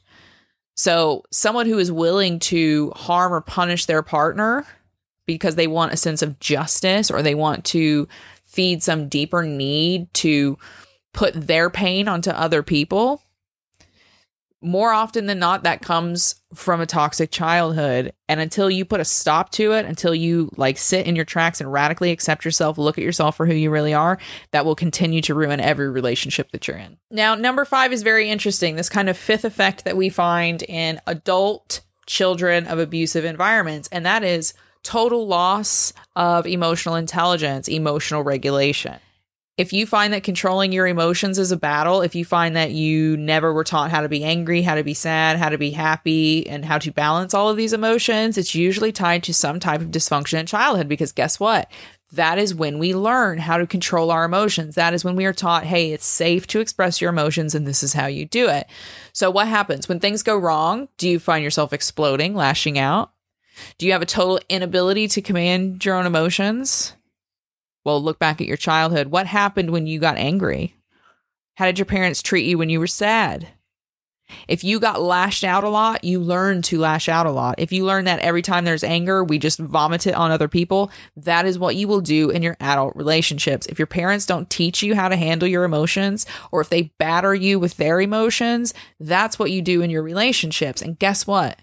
So, 0.75 1.23
someone 1.31 1.67
who 1.67 1.77
is 1.77 1.91
willing 1.91 2.39
to 2.39 2.91
harm 2.95 3.33
or 3.33 3.41
punish 3.41 3.85
their 3.85 4.01
partner 4.01 4.65
because 5.25 5.55
they 5.55 5.67
want 5.67 5.93
a 5.93 5.97
sense 5.97 6.21
of 6.21 6.39
justice 6.39 7.11
or 7.11 7.21
they 7.21 7.35
want 7.35 7.65
to 7.65 8.07
feed 8.45 8.81
some 8.81 9.07
deeper 9.07 9.43
need 9.43 10.13
to 10.13 10.57
put 11.13 11.33
their 11.33 11.69
pain 11.69 12.07
onto 12.07 12.31
other 12.31 12.63
people 12.63 13.21
more 14.61 14.91
often 14.91 15.25
than 15.25 15.39
not 15.39 15.63
that 15.63 15.81
comes 15.81 16.35
from 16.53 16.81
a 16.81 16.85
toxic 16.85 17.31
childhood. 17.31 18.13
And 18.29 18.39
until 18.39 18.69
you 18.69 18.85
put 18.85 18.99
a 18.99 19.05
stop 19.05 19.49
to 19.51 19.73
it 19.73 19.85
until 19.85 20.13
you 20.13 20.49
like 20.55 20.77
sit 20.77 21.07
in 21.07 21.15
your 21.15 21.25
tracks 21.25 21.59
and 21.59 21.71
radically 21.71 22.11
accept 22.11 22.45
yourself 22.45 22.77
look 22.77 22.97
at 22.97 23.03
yourself 23.03 23.35
for 23.35 23.45
who 23.45 23.53
you 23.53 23.71
really 23.71 23.93
are 23.93 24.19
that 24.51 24.65
will 24.65 24.75
continue 24.75 25.21
to 25.21 25.33
ruin 25.35 25.59
every 25.59 25.89
relationship 25.89 26.51
that 26.51 26.67
you're 26.67 26.77
in. 26.77 26.97
Now 27.09 27.35
number 27.35 27.65
5 27.65 27.91
is 27.91 28.03
very 28.03 28.29
interesting. 28.29 28.75
This 28.75 28.89
kind 28.89 29.09
of 29.09 29.17
fifth 29.17 29.45
effect 29.45 29.83
that 29.85 29.97
we 29.97 30.09
find 30.09 30.63
in 30.63 30.99
adult 31.07 31.81
children 32.05 32.67
of 32.67 32.79
abusive 32.79 33.25
environments 33.25 33.87
and 33.91 34.05
that 34.05 34.23
is 34.23 34.53
total 34.83 35.27
loss 35.27 35.93
of 36.15 36.45
emotional 36.47 36.95
intelligence 36.95 37.67
emotional 37.67 38.23
regulation 38.23 38.99
if 39.57 39.73
you 39.73 39.85
find 39.85 40.13
that 40.13 40.23
controlling 40.23 40.71
your 40.71 40.87
emotions 40.87 41.37
is 41.37 41.51
a 41.51 41.57
battle, 41.57 42.01
if 42.01 42.15
you 42.15 42.23
find 42.23 42.55
that 42.55 42.71
you 42.71 43.17
never 43.17 43.53
were 43.53 43.63
taught 43.63 43.91
how 43.91 44.01
to 44.01 44.09
be 44.09 44.23
angry, 44.23 44.61
how 44.61 44.75
to 44.75 44.83
be 44.83 44.93
sad, 44.93 45.37
how 45.37 45.49
to 45.49 45.57
be 45.57 45.71
happy, 45.71 46.47
and 46.47 46.63
how 46.63 46.77
to 46.79 46.91
balance 46.91 47.33
all 47.33 47.49
of 47.49 47.57
these 47.57 47.73
emotions, 47.73 48.37
it's 48.37 48.55
usually 48.55 48.91
tied 48.91 49.23
to 49.23 49.33
some 49.33 49.59
type 49.59 49.81
of 49.81 49.91
dysfunction 49.91 50.39
in 50.39 50.45
childhood 50.45 50.87
because 50.87 51.11
guess 51.11 51.39
what? 51.39 51.69
That 52.13 52.37
is 52.37 52.55
when 52.55 52.79
we 52.79 52.95
learn 52.95 53.37
how 53.37 53.57
to 53.57 53.67
control 53.67 54.09
our 54.11 54.25
emotions. 54.25 54.75
That 54.75 54.93
is 54.93 55.05
when 55.05 55.15
we 55.15 55.25
are 55.25 55.33
taught, 55.33 55.63
hey, 55.65 55.91
it's 55.91 56.05
safe 56.05 56.47
to 56.47 56.59
express 56.59 56.99
your 56.99 57.09
emotions 57.09 57.53
and 57.53 57.67
this 57.67 57.83
is 57.83 57.93
how 57.93 58.07
you 58.07 58.25
do 58.25 58.49
it. 58.49 58.67
So, 59.13 59.29
what 59.29 59.47
happens 59.47 59.87
when 59.87 59.99
things 59.99 60.23
go 60.23 60.37
wrong? 60.37 60.89
Do 60.97 61.07
you 61.07 61.19
find 61.19 61.43
yourself 61.43 61.71
exploding, 61.71 62.35
lashing 62.35 62.77
out? 62.77 63.11
Do 63.77 63.85
you 63.85 63.91
have 63.91 64.01
a 64.01 64.07
total 64.07 64.39
inability 64.49 65.07
to 65.09 65.21
command 65.21 65.85
your 65.85 65.95
own 65.95 66.05
emotions? 66.05 66.95
Well, 67.83 68.01
look 68.01 68.19
back 68.19 68.41
at 68.41 68.47
your 68.47 68.57
childhood. 68.57 69.07
What 69.07 69.27
happened 69.27 69.71
when 69.71 69.87
you 69.87 69.99
got 69.99 70.17
angry? 70.17 70.75
How 71.55 71.65
did 71.65 71.79
your 71.79 71.85
parents 71.85 72.21
treat 72.21 72.45
you 72.45 72.57
when 72.57 72.69
you 72.69 72.79
were 72.79 72.87
sad? 72.87 73.47
If 74.47 74.63
you 74.63 74.79
got 74.79 75.01
lashed 75.01 75.43
out 75.43 75.63
a 75.63 75.69
lot, 75.69 76.03
you 76.03 76.19
learn 76.19 76.61
to 76.63 76.79
lash 76.79 77.09
out 77.09 77.25
a 77.25 77.31
lot. 77.31 77.55
If 77.57 77.71
you 77.71 77.85
learn 77.85 78.05
that 78.05 78.19
every 78.19 78.41
time 78.41 78.65
there's 78.65 78.83
anger, 78.83 79.23
we 79.23 79.37
just 79.37 79.59
vomit 79.59 80.07
it 80.07 80.15
on 80.15 80.31
other 80.31 80.47
people, 80.47 80.91
that 81.17 81.45
is 81.45 81.59
what 81.59 81.75
you 81.75 81.87
will 81.87 82.01
do 82.01 82.29
in 82.29 82.41
your 82.41 82.57
adult 82.59 82.95
relationships. 82.95 83.67
If 83.67 83.79
your 83.79 83.87
parents 83.87 84.25
don't 84.25 84.49
teach 84.49 84.81
you 84.83 84.95
how 84.95 85.09
to 85.09 85.15
handle 85.15 85.47
your 85.47 85.63
emotions, 85.63 86.25
or 86.51 86.61
if 86.61 86.69
they 86.69 86.93
batter 86.97 87.35
you 87.35 87.59
with 87.59 87.77
their 87.77 87.99
emotions, 87.99 88.73
that's 88.99 89.37
what 89.37 89.51
you 89.51 89.61
do 89.61 89.81
in 89.81 89.89
your 89.89 90.03
relationships. 90.03 90.81
And 90.81 90.97
guess 90.97 91.27
what? 91.27 91.59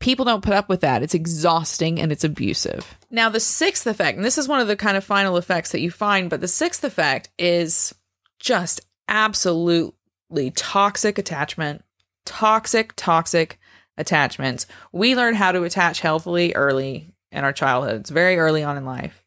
People 0.00 0.24
don't 0.24 0.42
put 0.42 0.54
up 0.54 0.68
with 0.68 0.80
that. 0.80 1.02
It's 1.02 1.14
exhausting 1.14 2.00
and 2.00 2.10
it's 2.10 2.24
abusive. 2.24 2.96
Now, 3.10 3.28
the 3.28 3.38
sixth 3.38 3.86
effect, 3.86 4.16
and 4.16 4.24
this 4.24 4.38
is 4.38 4.48
one 4.48 4.60
of 4.60 4.66
the 4.66 4.76
kind 4.76 4.96
of 4.96 5.04
final 5.04 5.36
effects 5.36 5.72
that 5.72 5.80
you 5.80 5.90
find, 5.90 6.30
but 6.30 6.40
the 6.40 6.48
sixth 6.48 6.82
effect 6.84 7.28
is 7.38 7.94
just 8.38 8.80
absolutely 9.08 10.50
toxic 10.52 11.18
attachment. 11.18 11.84
Toxic, 12.24 12.94
toxic 12.96 13.58
attachments. 13.98 14.66
We 14.92 15.14
learn 15.14 15.34
how 15.34 15.52
to 15.52 15.64
attach 15.64 16.00
healthily 16.00 16.54
early 16.54 17.12
in 17.30 17.44
our 17.44 17.52
childhoods, 17.52 18.10
very 18.10 18.38
early 18.38 18.62
on 18.62 18.76
in 18.76 18.84
life. 18.84 19.24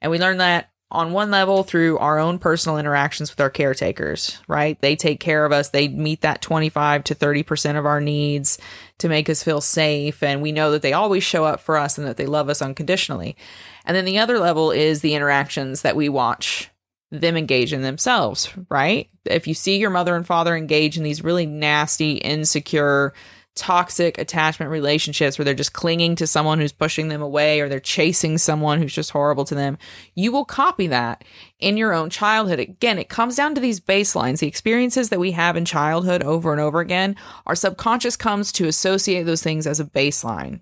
And 0.00 0.10
we 0.10 0.18
learn 0.18 0.38
that 0.38 0.70
on 0.90 1.12
one 1.12 1.30
level 1.30 1.64
through 1.64 1.98
our 1.98 2.18
own 2.18 2.38
personal 2.38 2.78
interactions 2.78 3.30
with 3.30 3.40
our 3.40 3.50
caretakers, 3.50 4.40
right? 4.48 4.80
They 4.80 4.96
take 4.96 5.20
care 5.20 5.44
of 5.44 5.52
us. 5.52 5.68
They 5.68 5.88
meet 5.88 6.22
that 6.22 6.40
25 6.40 7.04
to 7.04 7.14
30% 7.14 7.78
of 7.78 7.84
our 7.84 8.00
needs 8.00 8.58
to 8.98 9.08
make 9.08 9.28
us 9.28 9.42
feel 9.42 9.60
safe. 9.60 10.22
And 10.22 10.40
we 10.40 10.50
know 10.50 10.70
that 10.70 10.80
they 10.80 10.94
always 10.94 11.24
show 11.24 11.44
up 11.44 11.60
for 11.60 11.76
us 11.76 11.98
and 11.98 12.06
that 12.06 12.16
they 12.16 12.26
love 12.26 12.48
us 12.48 12.62
unconditionally. 12.62 13.36
And 13.84 13.94
then 13.94 14.06
the 14.06 14.18
other 14.18 14.38
level 14.38 14.70
is 14.70 15.02
the 15.02 15.14
interactions 15.14 15.82
that 15.82 15.96
we 15.96 16.08
watch 16.08 16.70
them 17.10 17.36
engage 17.36 17.72
in 17.72 17.82
themselves, 17.82 18.50
right? 18.70 19.08
If 19.24 19.46
you 19.46 19.54
see 19.54 19.78
your 19.78 19.90
mother 19.90 20.16
and 20.16 20.26
father 20.26 20.56
engage 20.56 20.96
in 20.96 21.04
these 21.04 21.24
really 21.24 21.46
nasty, 21.46 22.12
insecure, 22.12 23.12
toxic 23.58 24.18
attachment 24.18 24.70
relationships 24.70 25.38
where 25.38 25.44
they're 25.44 25.54
just 25.54 25.72
clinging 25.72 26.16
to 26.16 26.26
someone 26.26 26.58
who's 26.58 26.72
pushing 26.72 27.08
them 27.08 27.20
away 27.20 27.60
or 27.60 27.68
they're 27.68 27.80
chasing 27.80 28.38
someone 28.38 28.80
who's 28.80 28.94
just 28.94 29.10
horrible 29.10 29.44
to 29.44 29.54
them, 29.54 29.76
you 30.14 30.32
will 30.32 30.44
copy 30.44 30.86
that 30.86 31.24
in 31.58 31.76
your 31.76 31.92
own 31.92 32.10
childhood. 32.10 32.58
Again, 32.58 32.98
it 32.98 33.08
comes 33.08 33.36
down 33.36 33.54
to 33.54 33.60
these 33.60 33.80
baselines, 33.80 34.38
the 34.38 34.46
experiences 34.46 35.08
that 35.08 35.20
we 35.20 35.32
have 35.32 35.56
in 35.56 35.64
childhood 35.64 36.22
over 36.22 36.52
and 36.52 36.60
over 36.60 36.80
again. 36.80 37.16
Our 37.46 37.54
subconscious 37.54 38.16
comes 38.16 38.52
to 38.52 38.68
associate 38.68 39.24
those 39.24 39.42
things 39.42 39.66
as 39.66 39.80
a 39.80 39.84
baseline. 39.84 40.60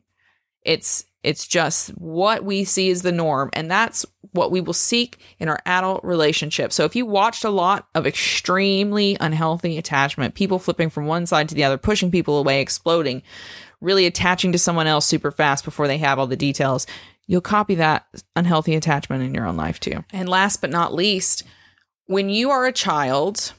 It's 0.62 1.04
it's 1.26 1.48
just 1.48 1.90
what 1.98 2.44
we 2.44 2.62
see 2.62 2.88
as 2.88 3.02
the 3.02 3.10
norm. 3.10 3.50
And 3.52 3.68
that's 3.68 4.06
what 4.36 4.50
we 4.50 4.60
will 4.60 4.72
seek 4.72 5.18
in 5.38 5.48
our 5.48 5.58
adult 5.66 6.04
relationship. 6.04 6.72
So 6.72 6.84
if 6.84 6.94
you 6.94 7.06
watched 7.06 7.44
a 7.44 7.50
lot 7.50 7.88
of 7.94 8.06
extremely 8.06 9.16
unhealthy 9.20 9.78
attachment, 9.78 10.34
people 10.34 10.58
flipping 10.58 10.90
from 10.90 11.06
one 11.06 11.26
side 11.26 11.48
to 11.48 11.54
the 11.54 11.64
other, 11.64 11.78
pushing 11.78 12.10
people 12.10 12.38
away, 12.38 12.60
exploding, 12.60 13.22
really 13.80 14.06
attaching 14.06 14.52
to 14.52 14.58
someone 14.58 14.86
else 14.86 15.06
super 15.06 15.30
fast 15.30 15.64
before 15.64 15.88
they 15.88 15.98
have 15.98 16.18
all 16.18 16.26
the 16.26 16.36
details, 16.36 16.86
you'll 17.26 17.40
copy 17.40 17.74
that 17.76 18.06
unhealthy 18.36 18.74
attachment 18.74 19.22
in 19.22 19.34
your 19.34 19.46
own 19.46 19.56
life 19.56 19.80
too. 19.80 20.04
And 20.12 20.28
last 20.28 20.60
but 20.60 20.70
not 20.70 20.94
least, 20.94 21.42
when 22.06 22.28
you 22.28 22.50
are 22.50 22.66
a 22.66 22.72
child 22.72 23.52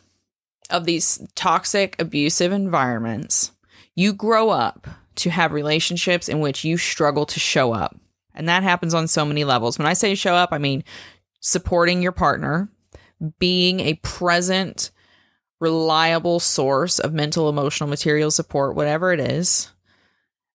of 0.70 0.86
these 0.86 1.26
toxic, 1.36 1.96
abusive 2.00 2.52
environments, 2.52 3.52
you 3.96 4.14
grow 4.14 4.50
up 4.50 4.88
to 5.16 5.30
have 5.30 5.52
relationships 5.52 6.30
in 6.30 6.40
which 6.40 6.64
you 6.64 6.78
struggle 6.78 7.26
to 7.26 7.40
show 7.40 7.74
up. 7.74 7.98
And 8.38 8.48
that 8.48 8.64
happens 8.64 8.94
on 8.94 9.08
so 9.08 9.26
many 9.26 9.44
levels. 9.44 9.78
When 9.78 9.88
I 9.88 9.94
say 9.94 10.16
show 10.16 10.36
up, 10.36 10.54
I 10.54 10.60
mean 10.60 10.84
supporting 11.42 12.02
your 12.02 12.12
partner, 12.14 12.70
being 13.40 13.80
a 13.80 13.96
present, 13.96 14.92
reliable 15.60 16.40
source 16.40 17.00
of 17.00 17.14
mental, 17.14 17.50
emotional, 17.50 17.90
material 17.90 18.32
support, 18.32 18.76
whatever 18.76 19.12
it 19.12 19.20
is. 19.20 19.72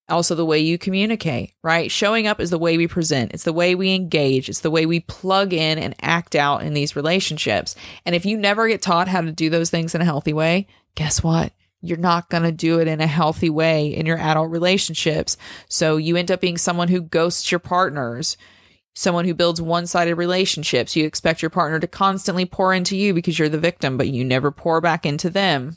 Also, 0.08 0.34
the 0.34 0.44
way 0.44 0.58
you 0.58 0.78
communicate, 0.78 1.54
right? 1.62 1.90
Showing 1.90 2.26
up 2.26 2.40
is 2.40 2.50
the 2.50 2.58
way 2.58 2.76
we 2.76 2.86
present, 2.86 3.32
it's 3.32 3.44
the 3.44 3.52
way 3.52 3.74
we 3.74 3.94
engage, 3.94 4.48
it's 4.48 4.60
the 4.60 4.70
way 4.70 4.84
we 4.84 5.00
plug 5.00 5.52
in 5.52 5.78
and 5.78 5.94
act 6.02 6.34
out 6.34 6.62
in 6.62 6.74
these 6.74 6.96
relationships. 6.96 7.74
And 8.04 8.14
if 8.14 8.26
you 8.26 8.36
never 8.36 8.68
get 8.68 8.82
taught 8.82 9.08
how 9.08 9.22
to 9.22 9.32
do 9.32 9.48
those 9.48 9.70
things 9.70 9.94
in 9.94 10.00
a 10.00 10.04
healthy 10.04 10.32
way, 10.32 10.66
guess 10.94 11.22
what? 11.22 11.52
You're 11.82 11.98
not 11.98 12.30
going 12.30 12.44
to 12.44 12.52
do 12.52 12.80
it 12.80 12.88
in 12.88 13.00
a 13.00 13.06
healthy 13.06 13.50
way 13.50 13.88
in 13.88 14.06
your 14.06 14.18
adult 14.18 14.50
relationships. 14.50 15.36
So 15.68 15.96
you 15.96 16.16
end 16.16 16.30
up 16.30 16.40
being 16.40 16.56
someone 16.56 16.88
who 16.88 17.02
ghosts 17.02 17.50
your 17.50 17.58
partners, 17.58 18.36
someone 18.94 19.24
who 19.24 19.34
builds 19.34 19.60
one 19.60 19.86
sided 19.86 20.14
relationships. 20.14 20.94
You 20.94 21.04
expect 21.04 21.42
your 21.42 21.50
partner 21.50 21.80
to 21.80 21.88
constantly 21.88 22.46
pour 22.46 22.72
into 22.72 22.96
you 22.96 23.12
because 23.12 23.38
you're 23.38 23.48
the 23.48 23.58
victim, 23.58 23.96
but 23.96 24.08
you 24.08 24.24
never 24.24 24.50
pour 24.50 24.80
back 24.80 25.04
into 25.04 25.28
them. 25.28 25.76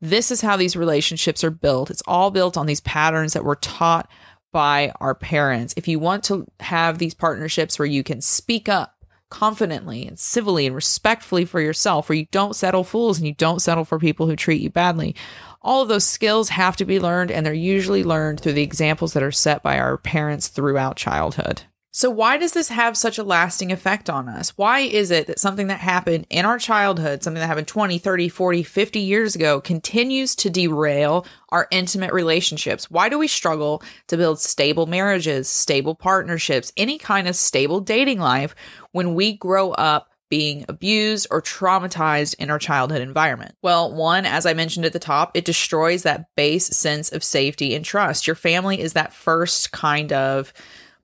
This 0.00 0.30
is 0.32 0.40
how 0.40 0.56
these 0.56 0.74
relationships 0.74 1.44
are 1.44 1.50
built. 1.50 1.90
It's 1.90 2.02
all 2.06 2.30
built 2.30 2.56
on 2.56 2.66
these 2.66 2.80
patterns 2.80 3.34
that 3.34 3.44
were 3.44 3.56
taught 3.56 4.10
by 4.52 4.92
our 5.00 5.14
parents. 5.14 5.74
If 5.76 5.86
you 5.86 5.98
want 5.98 6.24
to 6.24 6.46
have 6.60 6.98
these 6.98 7.14
partnerships 7.14 7.78
where 7.78 7.86
you 7.86 8.02
can 8.02 8.20
speak 8.20 8.68
up, 8.68 8.91
confidently 9.32 10.06
and 10.06 10.18
civilly 10.18 10.66
and 10.66 10.74
respectfully 10.74 11.46
for 11.46 11.58
yourself, 11.58 12.08
where 12.08 12.18
you 12.18 12.26
don't 12.30 12.54
settle 12.54 12.84
fools 12.84 13.16
and 13.16 13.26
you 13.26 13.32
don't 13.32 13.62
settle 13.62 13.86
for 13.86 13.98
people 13.98 14.26
who 14.26 14.36
treat 14.36 14.60
you 14.60 14.68
badly. 14.68 15.16
All 15.62 15.80
of 15.80 15.88
those 15.88 16.04
skills 16.04 16.50
have 16.50 16.76
to 16.76 16.84
be 16.84 17.00
learned, 17.00 17.30
and 17.30 17.46
they're 17.46 17.54
usually 17.54 18.04
learned 18.04 18.40
through 18.40 18.52
the 18.52 18.62
examples 18.62 19.14
that 19.14 19.22
are 19.22 19.32
set 19.32 19.62
by 19.62 19.78
our 19.78 19.96
parents 19.96 20.48
throughout 20.48 20.96
childhood. 20.96 21.62
So, 21.94 22.08
why 22.08 22.38
does 22.38 22.52
this 22.52 22.70
have 22.70 22.96
such 22.96 23.18
a 23.18 23.22
lasting 23.22 23.70
effect 23.70 24.08
on 24.08 24.26
us? 24.26 24.56
Why 24.56 24.80
is 24.80 25.10
it 25.10 25.26
that 25.26 25.38
something 25.38 25.66
that 25.66 25.80
happened 25.80 26.26
in 26.30 26.46
our 26.46 26.58
childhood, 26.58 27.22
something 27.22 27.38
that 27.38 27.46
happened 27.46 27.68
20, 27.68 27.98
30, 27.98 28.30
40, 28.30 28.62
50 28.62 28.98
years 28.98 29.34
ago, 29.34 29.60
continues 29.60 30.34
to 30.36 30.48
derail 30.48 31.26
our 31.50 31.68
intimate 31.70 32.14
relationships? 32.14 32.90
Why 32.90 33.10
do 33.10 33.18
we 33.18 33.28
struggle 33.28 33.82
to 34.06 34.16
build 34.16 34.40
stable 34.40 34.86
marriages, 34.86 35.50
stable 35.50 35.94
partnerships, 35.94 36.72
any 36.78 36.96
kind 36.96 37.28
of 37.28 37.36
stable 37.36 37.80
dating 37.80 38.20
life 38.20 38.54
when 38.92 39.14
we 39.14 39.34
grow 39.34 39.72
up 39.72 40.08
being 40.30 40.64
abused 40.70 41.26
or 41.30 41.42
traumatized 41.42 42.34
in 42.36 42.48
our 42.48 42.58
childhood 42.58 43.02
environment? 43.02 43.54
Well, 43.60 43.94
one, 43.94 44.24
as 44.24 44.46
I 44.46 44.54
mentioned 44.54 44.86
at 44.86 44.94
the 44.94 44.98
top, 44.98 45.36
it 45.36 45.44
destroys 45.44 46.04
that 46.04 46.34
base 46.36 46.68
sense 46.68 47.12
of 47.12 47.22
safety 47.22 47.74
and 47.74 47.84
trust. 47.84 48.26
Your 48.26 48.34
family 48.34 48.80
is 48.80 48.94
that 48.94 49.12
first 49.12 49.72
kind 49.72 50.10
of 50.10 50.54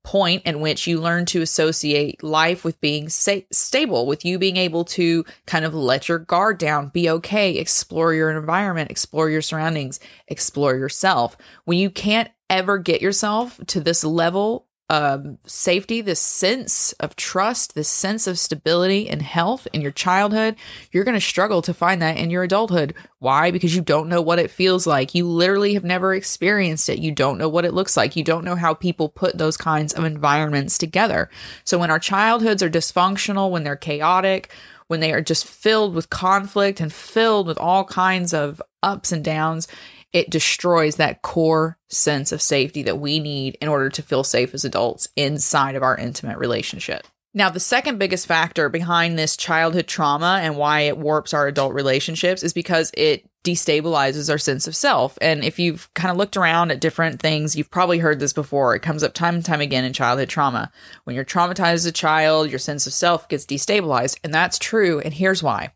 point 0.08 0.42
in 0.46 0.60
which 0.60 0.86
you 0.86 0.98
learn 0.98 1.26
to 1.26 1.42
associate 1.42 2.22
life 2.22 2.64
with 2.64 2.80
being 2.80 3.10
sa- 3.10 3.40
stable, 3.52 4.06
with 4.06 4.24
you 4.24 4.38
being 4.38 4.56
able 4.56 4.82
to 4.82 5.22
kind 5.44 5.66
of 5.66 5.74
let 5.74 6.08
your 6.08 6.18
guard 6.18 6.56
down, 6.56 6.88
be 6.88 7.10
okay, 7.10 7.56
explore 7.56 8.14
your 8.14 8.30
environment, 8.30 8.90
explore 8.90 9.28
your 9.28 9.42
surroundings, 9.42 10.00
explore 10.26 10.74
yourself. 10.76 11.36
When 11.66 11.76
you 11.76 11.90
can't 11.90 12.30
ever 12.48 12.78
get 12.78 13.02
yourself 13.02 13.60
to 13.66 13.82
this 13.82 14.02
level 14.02 14.64
um, 14.90 15.38
safety, 15.44 16.00
this 16.00 16.20
sense 16.20 16.92
of 16.94 17.14
trust, 17.14 17.74
this 17.74 17.88
sense 17.88 18.26
of 18.26 18.38
stability 18.38 19.08
and 19.08 19.20
health 19.20 19.68
in 19.72 19.82
your 19.82 19.90
childhood, 19.90 20.56
you're 20.90 21.04
going 21.04 21.14
to 21.14 21.20
struggle 21.20 21.60
to 21.62 21.74
find 21.74 22.00
that 22.00 22.16
in 22.16 22.30
your 22.30 22.42
adulthood. 22.42 22.94
Why? 23.18 23.50
Because 23.50 23.76
you 23.76 23.82
don't 23.82 24.08
know 24.08 24.22
what 24.22 24.38
it 24.38 24.50
feels 24.50 24.86
like. 24.86 25.14
You 25.14 25.26
literally 25.26 25.74
have 25.74 25.84
never 25.84 26.14
experienced 26.14 26.88
it. 26.88 27.00
You 27.00 27.12
don't 27.12 27.36
know 27.38 27.48
what 27.48 27.66
it 27.66 27.74
looks 27.74 27.96
like. 27.96 28.16
You 28.16 28.24
don't 28.24 28.44
know 28.44 28.56
how 28.56 28.72
people 28.72 29.10
put 29.10 29.36
those 29.36 29.58
kinds 29.58 29.92
of 29.92 30.04
environments 30.04 30.78
together. 30.78 31.28
So 31.64 31.78
when 31.78 31.90
our 31.90 31.98
childhoods 31.98 32.62
are 32.62 32.70
dysfunctional, 32.70 33.50
when 33.50 33.64
they're 33.64 33.76
chaotic, 33.76 34.50
when 34.86 35.00
they 35.00 35.12
are 35.12 35.20
just 35.20 35.46
filled 35.46 35.94
with 35.94 36.08
conflict 36.08 36.80
and 36.80 36.90
filled 36.90 37.46
with 37.46 37.58
all 37.58 37.84
kinds 37.84 38.32
of 38.32 38.62
ups 38.82 39.12
and 39.12 39.22
downs, 39.22 39.68
it 40.12 40.30
destroys 40.30 40.96
that 40.96 41.22
core 41.22 41.78
sense 41.88 42.32
of 42.32 42.42
safety 42.42 42.82
that 42.84 42.98
we 42.98 43.18
need 43.18 43.56
in 43.60 43.68
order 43.68 43.90
to 43.90 44.02
feel 44.02 44.24
safe 44.24 44.54
as 44.54 44.64
adults 44.64 45.08
inside 45.16 45.74
of 45.74 45.82
our 45.82 45.96
intimate 45.96 46.38
relationship. 46.38 47.06
Now, 47.34 47.50
the 47.50 47.60
second 47.60 47.98
biggest 47.98 48.26
factor 48.26 48.68
behind 48.68 49.18
this 49.18 49.36
childhood 49.36 49.86
trauma 49.86 50.40
and 50.42 50.56
why 50.56 50.80
it 50.80 50.96
warps 50.96 51.34
our 51.34 51.46
adult 51.46 51.74
relationships 51.74 52.42
is 52.42 52.54
because 52.54 52.90
it 52.94 53.28
destabilizes 53.44 54.30
our 54.30 54.38
sense 54.38 54.66
of 54.66 54.74
self. 54.74 55.18
And 55.20 55.44
if 55.44 55.58
you've 55.58 55.92
kind 55.94 56.10
of 56.10 56.16
looked 56.16 56.36
around 56.36 56.70
at 56.70 56.80
different 56.80 57.20
things, 57.20 57.54
you've 57.54 57.70
probably 57.70 57.98
heard 57.98 58.18
this 58.18 58.32
before. 58.32 58.74
It 58.74 58.82
comes 58.82 59.02
up 59.02 59.14
time 59.14 59.36
and 59.36 59.44
time 59.44 59.60
again 59.60 59.84
in 59.84 59.92
childhood 59.92 60.28
trauma. 60.30 60.72
When 61.04 61.14
you're 61.14 61.24
traumatized 61.24 61.74
as 61.74 61.86
a 61.86 61.92
child, 61.92 62.50
your 62.50 62.58
sense 62.58 62.86
of 62.86 62.92
self 62.92 63.28
gets 63.28 63.46
destabilized. 63.46 64.18
And 64.24 64.32
that's 64.32 64.58
true. 64.58 65.00
And 65.00 65.12
here's 65.12 65.42
why 65.42 65.72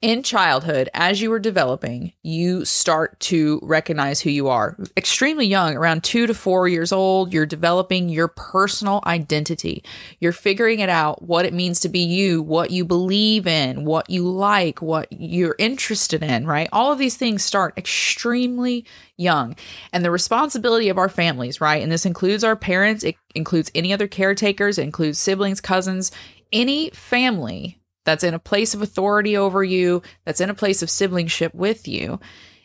in 0.00 0.22
childhood, 0.22 0.88
as 0.94 1.20
you 1.20 1.32
are 1.32 1.40
developing, 1.40 2.12
you 2.22 2.64
start 2.64 3.18
to 3.18 3.58
recognize 3.64 4.20
who 4.20 4.30
you 4.30 4.46
are. 4.46 4.76
Extremely 4.96 5.46
young, 5.46 5.76
around 5.76 6.04
two 6.04 6.28
to 6.28 6.34
four 6.34 6.68
years 6.68 6.92
old, 6.92 7.32
you're 7.32 7.46
developing 7.46 8.08
your 8.08 8.28
personal 8.28 9.02
identity. 9.06 9.82
You're 10.20 10.30
figuring 10.30 10.78
it 10.78 10.88
out, 10.88 11.22
what 11.22 11.46
it 11.46 11.52
means 11.52 11.80
to 11.80 11.88
be 11.88 11.98
you, 11.98 12.42
what 12.42 12.70
you 12.70 12.84
believe 12.84 13.48
in, 13.48 13.84
what 13.84 14.08
you 14.08 14.28
like, 14.28 14.80
what 14.80 15.08
you're 15.10 15.56
interested 15.58 16.22
in, 16.22 16.46
right? 16.46 16.68
All 16.72 16.92
of 16.92 16.98
these 16.98 17.16
things 17.16 17.42
start 17.42 17.76
extremely 17.76 18.84
young. 19.16 19.56
And 19.92 20.04
the 20.04 20.12
responsibility 20.12 20.90
of 20.90 20.98
our 20.98 21.08
families, 21.08 21.60
right? 21.60 21.82
And 21.82 21.90
this 21.90 22.06
includes 22.06 22.44
our 22.44 22.54
parents, 22.56 23.02
it 23.02 23.16
includes 23.34 23.72
any 23.74 23.92
other 23.92 24.06
caretakers, 24.06 24.78
it 24.78 24.82
includes 24.82 25.18
siblings, 25.18 25.60
cousins, 25.60 26.12
any 26.52 26.90
family 26.90 27.78
that's 28.08 28.24
in 28.24 28.32
a 28.32 28.38
place 28.38 28.72
of 28.72 28.80
authority 28.80 29.36
over 29.36 29.62
you, 29.62 30.00
that's 30.24 30.40
in 30.40 30.48
a 30.48 30.54
place 30.54 30.82
of 30.82 30.88
siblingship 30.88 31.54
with 31.54 31.86
you, 31.86 32.18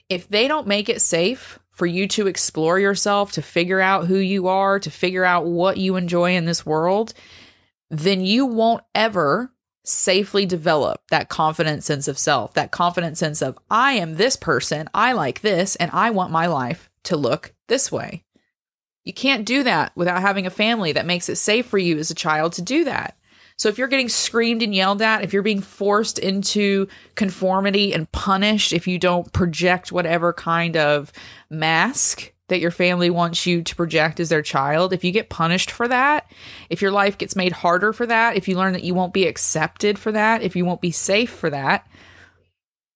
if 0.08 0.30
they 0.30 0.48
don't 0.48 0.68
make 0.68 0.88
it 0.88 1.02
safe 1.02 1.60
for 1.70 1.86
you 1.86 2.08
to 2.08 2.28
explore 2.28 2.80
yourself, 2.80 3.34
to 3.34 3.42
figure 3.42 3.82
out 3.82 4.08
who 4.08 4.16
you 4.16 4.48
are, 4.48 4.80
to 4.80 4.90
figure 4.90 5.26
out 5.26 5.46
what 5.46 5.76
you 5.76 5.98
enjoy 5.98 6.34
in 6.34 6.46
this 6.46 6.66
world, 6.66 7.14
then 7.90 8.22
you 8.22 8.46
won't 8.46 8.86
ever 8.96 9.52
safely 9.84 10.46
develop 10.46 11.02
that 11.10 11.28
confident 11.28 11.84
sense 11.84 12.08
of 12.08 12.18
self, 12.18 12.54
that 12.54 12.72
confident 12.72 13.18
sense 13.18 13.42
of, 13.42 13.60
I 13.70 13.96
am 13.96 14.16
this 14.16 14.38
person, 14.38 14.90
I 14.94 15.12
like 15.12 15.42
this, 15.42 15.76
and 15.76 15.92
I 15.92 16.12
want 16.12 16.32
my 16.32 16.48
life 16.48 16.90
to 17.04 17.18
look 17.18 17.54
this 17.68 17.92
way. 17.92 18.24
You 19.04 19.12
can't 19.12 19.46
do 19.46 19.64
that 19.64 19.92
without 19.98 20.22
having 20.22 20.46
a 20.46 20.50
family 20.50 20.94
that 20.94 21.06
makes 21.06 21.28
it 21.28 21.36
safe 21.36 21.66
for 21.66 21.78
you 21.78 21.98
as 21.98 22.12
a 22.12 22.16
child 22.16 22.54
to 22.54 22.62
do 22.62 22.86
that. 22.86 23.18
So 23.58 23.70
if 23.70 23.78
you're 23.78 23.88
getting 23.88 24.10
screamed 24.10 24.62
and 24.62 24.74
yelled 24.74 25.02
at, 25.02 25.24
if 25.24 25.34
you're 25.34 25.42
being 25.42 25.62
forced 25.62 26.20
into 26.20 26.88
conformity 27.16 27.94
and 27.94 28.12
punished 28.12 28.74
if 28.74 28.88
you 28.88 29.00
don't 29.00 29.32
project 29.34 29.92
whatever 29.92 30.34
kind 30.34 30.76
of 30.76 31.12
mask 31.50 32.32
that 32.50 32.60
your 32.60 32.72
family 32.72 33.10
wants 33.10 33.46
you 33.46 33.64
to 33.64 33.76
project 33.76 34.20
as 34.20 34.30
their 34.30 34.42
child, 34.42 34.92
if 34.94 35.04
you 35.04 35.12
get 35.12 35.30
punished 35.30 35.72
for 35.72 35.88
that, 35.88 36.30
if 36.70 36.82
your 36.82 36.92
life 36.92 37.18
gets 37.18 37.36
made 37.36 37.52
harder 37.52 37.94
for 37.94 38.06
that, 38.06 38.36
if 38.36 38.48
you 38.48 38.58
learn 38.58 38.74
that 38.74 38.84
you 38.84 38.94
won't 38.94 39.14
be 39.14 39.28
accepted 39.28 39.98
for 39.98 40.12
that, 40.12 40.42
if 40.42 40.56
you 40.56 40.66
won't 40.66 40.82
be 40.82 40.92
safe 40.92 41.32
for 41.32 41.50
that, 41.50 41.88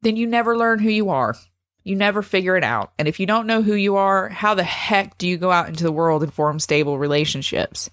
then 0.02 0.16
you 0.16 0.28
never 0.28 0.58
learn 0.58 0.80
who 0.80 0.90
you 0.90 1.10
are. 1.10 1.36
You 1.84 1.96
never 1.96 2.22
figure 2.22 2.58
it 2.58 2.66
out. 2.66 2.92
And 3.00 3.08
if 3.08 3.20
you 3.20 3.26
don't 3.26 3.48
know 3.48 3.62
who 3.62 3.74
you 3.74 3.96
are, 3.96 4.28
how 4.28 4.54
the 4.54 4.64
heck 4.64 5.18
do 5.18 5.28
you 5.28 5.38
go 5.38 5.52
out 5.52 5.70
into 5.70 5.86
the 5.86 5.92
world 5.92 6.22
and 6.22 6.34
form 6.34 6.60
stable 6.60 7.00
relationships? 7.00 7.90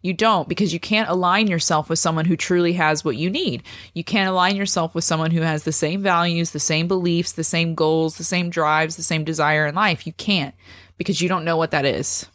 You 0.00 0.12
don't 0.12 0.48
because 0.48 0.72
you 0.72 0.78
can't 0.78 1.08
align 1.08 1.48
yourself 1.48 1.88
with 1.88 1.98
someone 1.98 2.26
who 2.26 2.36
truly 2.36 2.74
has 2.74 3.04
what 3.04 3.16
you 3.16 3.28
need. 3.28 3.62
You 3.94 4.04
can't 4.04 4.28
align 4.28 4.56
yourself 4.56 4.94
with 4.94 5.04
someone 5.04 5.32
who 5.32 5.42
has 5.42 5.64
the 5.64 5.72
same 5.72 6.02
values, 6.02 6.52
the 6.52 6.60
same 6.60 6.86
beliefs, 6.86 7.32
the 7.32 7.44
same 7.44 7.74
goals, 7.74 8.16
the 8.16 8.24
same 8.24 8.50
drives, 8.50 8.96
the 8.96 9.02
same 9.02 9.24
desire 9.24 9.66
in 9.66 9.74
life. 9.74 10.06
You 10.06 10.12
can't 10.12 10.54
because 10.96 11.20
you 11.20 11.28
don't 11.28 11.44
know 11.44 11.56
what 11.56 11.72
that 11.72 11.84
is. 11.84 12.26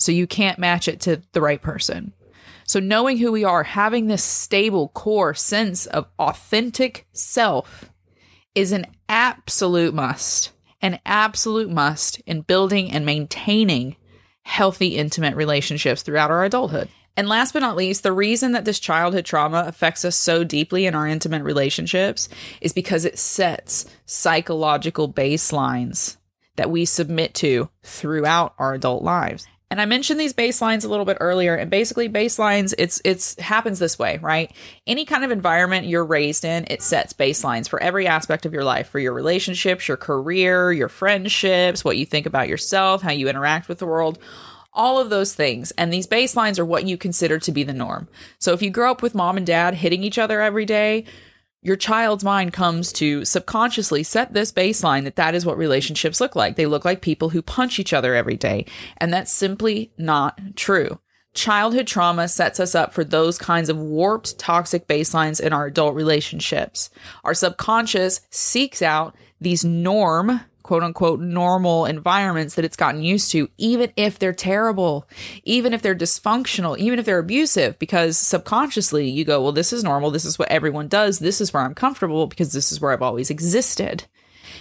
So 0.00 0.10
you 0.10 0.26
can't 0.26 0.58
match 0.58 0.88
it 0.88 1.00
to 1.02 1.22
the 1.32 1.40
right 1.40 1.62
person. 1.62 2.12
So 2.66 2.80
knowing 2.80 3.18
who 3.18 3.30
we 3.30 3.44
are, 3.44 3.62
having 3.62 4.06
this 4.06 4.24
stable 4.24 4.88
core 4.88 5.34
sense 5.34 5.86
of 5.86 6.06
authentic 6.18 7.06
self 7.12 7.92
is 8.54 8.72
an 8.72 8.86
absolute 9.08 9.94
must, 9.94 10.52
an 10.80 10.98
absolute 11.04 11.70
must 11.70 12.20
in 12.20 12.40
building 12.40 12.90
and 12.90 13.04
maintaining 13.04 13.96
healthy, 14.44 14.96
intimate 14.96 15.36
relationships 15.36 16.02
throughout 16.02 16.30
our 16.30 16.44
adulthood. 16.44 16.88
And 17.16 17.28
last 17.28 17.52
but 17.52 17.60
not 17.60 17.76
least, 17.76 18.02
the 18.02 18.12
reason 18.12 18.52
that 18.52 18.64
this 18.64 18.80
childhood 18.80 19.24
trauma 19.24 19.64
affects 19.66 20.04
us 20.04 20.16
so 20.16 20.42
deeply 20.42 20.86
in 20.86 20.94
our 20.94 21.06
intimate 21.06 21.42
relationships 21.42 22.28
is 22.60 22.72
because 22.72 23.04
it 23.04 23.18
sets 23.18 23.86
psychological 24.04 25.12
baselines 25.12 26.16
that 26.56 26.70
we 26.70 26.84
submit 26.84 27.34
to 27.34 27.68
throughout 27.82 28.54
our 28.58 28.74
adult 28.74 29.02
lives. 29.02 29.46
And 29.70 29.80
I 29.80 29.86
mentioned 29.86 30.20
these 30.20 30.34
baselines 30.34 30.84
a 30.84 30.88
little 30.88 31.04
bit 31.04 31.16
earlier 31.20 31.56
and 31.56 31.70
basically 31.70 32.08
baselines 32.08 32.74
it's 32.78 33.00
it's 33.04 33.38
happens 33.40 33.78
this 33.78 33.98
way, 33.98 34.18
right? 34.18 34.52
Any 34.86 35.04
kind 35.04 35.24
of 35.24 35.30
environment 35.30 35.86
you're 35.86 36.04
raised 36.04 36.44
in, 36.44 36.64
it 36.68 36.82
sets 36.82 37.12
baselines 37.12 37.68
for 37.68 37.82
every 37.82 38.06
aspect 38.06 38.46
of 38.46 38.52
your 38.52 38.64
life, 38.64 38.88
for 38.88 38.98
your 38.98 39.12
relationships, 39.12 39.88
your 39.88 39.96
career, 39.96 40.70
your 40.72 40.88
friendships, 40.88 41.84
what 41.84 41.96
you 41.96 42.06
think 42.06 42.26
about 42.26 42.48
yourself, 42.48 43.02
how 43.02 43.12
you 43.12 43.28
interact 43.28 43.68
with 43.68 43.78
the 43.78 43.86
world 43.86 44.18
all 44.74 44.98
of 44.98 45.08
those 45.08 45.34
things. 45.34 45.70
And 45.72 45.92
these 45.92 46.06
baselines 46.06 46.58
are 46.58 46.64
what 46.64 46.84
you 46.84 46.96
consider 46.96 47.38
to 47.38 47.52
be 47.52 47.62
the 47.62 47.72
norm. 47.72 48.08
So 48.38 48.52
if 48.52 48.60
you 48.60 48.70
grow 48.70 48.90
up 48.90 49.02
with 49.02 49.14
mom 49.14 49.36
and 49.36 49.46
dad 49.46 49.74
hitting 49.74 50.02
each 50.02 50.18
other 50.18 50.40
every 50.40 50.66
day, 50.66 51.04
your 51.64 51.76
child's 51.76 52.22
mind 52.22 52.52
comes 52.52 52.92
to 52.92 53.24
subconsciously 53.24 54.02
set 54.02 54.34
this 54.34 54.52
baseline 54.52 55.04
that 55.04 55.16
that 55.16 55.34
is 55.34 55.46
what 55.46 55.56
relationships 55.56 56.20
look 56.20 56.36
like. 56.36 56.56
They 56.56 56.66
look 56.66 56.84
like 56.84 57.00
people 57.00 57.30
who 57.30 57.40
punch 57.40 57.78
each 57.78 57.94
other 57.94 58.14
every 58.14 58.36
day. 58.36 58.66
And 58.98 59.12
that's 59.12 59.32
simply 59.32 59.90
not 59.96 60.38
true. 60.56 61.00
Childhood 61.32 61.86
trauma 61.86 62.28
sets 62.28 62.60
us 62.60 62.74
up 62.74 62.92
for 62.92 63.02
those 63.02 63.38
kinds 63.38 63.70
of 63.70 63.78
warped, 63.78 64.38
toxic 64.38 64.86
baselines 64.86 65.40
in 65.40 65.54
our 65.54 65.66
adult 65.66 65.94
relationships. 65.94 66.90
Our 67.24 67.34
subconscious 67.34 68.20
seeks 68.30 68.82
out 68.82 69.16
these 69.40 69.64
norm 69.64 70.42
quote 70.64 70.82
unquote 70.82 71.20
normal 71.20 71.84
environments 71.84 72.56
that 72.56 72.64
it's 72.64 72.74
gotten 72.74 73.02
used 73.02 73.30
to, 73.30 73.48
even 73.58 73.92
if 73.96 74.18
they're 74.18 74.32
terrible, 74.32 75.06
even 75.44 75.72
if 75.72 75.82
they're 75.82 75.94
dysfunctional, 75.94 76.76
even 76.78 76.98
if 76.98 77.04
they're 77.04 77.20
abusive, 77.20 77.78
because 77.78 78.18
subconsciously 78.18 79.08
you 79.08 79.24
go, 79.24 79.40
well, 79.40 79.52
this 79.52 79.72
is 79.72 79.84
normal. 79.84 80.10
This 80.10 80.24
is 80.24 80.38
what 80.38 80.50
everyone 80.50 80.88
does. 80.88 81.20
This 81.20 81.40
is 81.40 81.52
where 81.52 81.62
I'm 81.62 81.74
comfortable 81.74 82.26
because 82.26 82.52
this 82.52 82.72
is 82.72 82.80
where 82.80 82.90
I've 82.90 83.02
always 83.02 83.30
existed. 83.30 84.06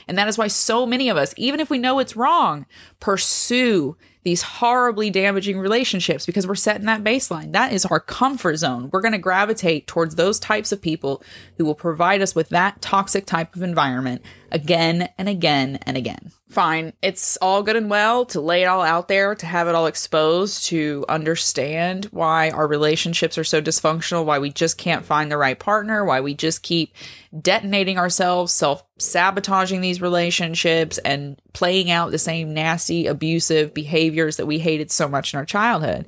And 0.07 0.17
that 0.17 0.27
is 0.27 0.37
why 0.37 0.47
so 0.47 0.85
many 0.85 1.07
of 1.07 1.15
us, 1.15 1.33
even 1.37 1.61
if 1.61 1.69
we 1.69 1.77
know 1.77 1.99
it's 1.99 2.17
wrong, 2.17 2.65
pursue 2.99 3.95
these 4.23 4.41
horribly 4.41 5.09
damaging 5.09 5.59
relationships 5.59 6.25
because 6.25 6.47
we're 6.47 6.55
setting 6.55 6.85
that 6.85 7.03
baseline. 7.03 7.51
That 7.51 7.73
is 7.73 7.85
our 7.85 7.99
comfort 7.99 8.55
zone. 8.55 8.89
We're 8.91 9.01
going 9.01 9.13
to 9.13 9.17
gravitate 9.17 9.85
towards 9.87 10.15
those 10.15 10.39
types 10.39 10.71
of 10.71 10.81
people 10.81 11.23
who 11.57 11.65
will 11.65 11.75
provide 11.75 12.21
us 12.21 12.33
with 12.33 12.49
that 12.49 12.81
toxic 12.81 13.25
type 13.25 13.55
of 13.55 13.63
environment 13.63 14.21
again 14.53 15.09
and 15.17 15.27
again 15.27 15.79
and 15.81 15.97
again. 15.97 16.31
Fine, 16.47 16.93
it's 17.01 17.35
all 17.37 17.63
good 17.63 17.75
and 17.75 17.89
well 17.89 18.25
to 18.27 18.39
lay 18.39 18.61
it 18.61 18.67
all 18.67 18.83
out 18.83 19.07
there, 19.07 19.33
to 19.33 19.45
have 19.47 19.67
it 19.67 19.73
all 19.73 19.87
exposed, 19.87 20.65
to 20.65 21.03
understand 21.09 22.05
why 22.05 22.51
our 22.51 22.67
relationships 22.67 23.39
are 23.39 23.43
so 23.43 23.59
dysfunctional, 23.59 24.23
why 24.23 24.37
we 24.37 24.51
just 24.51 24.77
can't 24.77 25.03
find 25.03 25.31
the 25.31 25.37
right 25.37 25.57
partner, 25.57 26.05
why 26.05 26.21
we 26.21 26.35
just 26.35 26.61
keep 26.61 26.93
detonating 27.41 27.97
ourselves, 27.97 28.53
self 28.53 28.83
sabotaging 28.99 29.81
these 29.81 30.01
relationships, 30.01 30.99
and 30.99 31.41
playing 31.53 31.89
out 31.89 32.11
the 32.11 32.19
same 32.19 32.53
nasty, 32.53 33.07
abusive 33.07 33.73
behaviors 33.73 34.37
that 34.37 34.45
we 34.45 34.59
hated 34.59 34.91
so 34.91 35.09
much 35.09 35.33
in 35.33 35.39
our 35.39 35.45
childhood. 35.45 36.05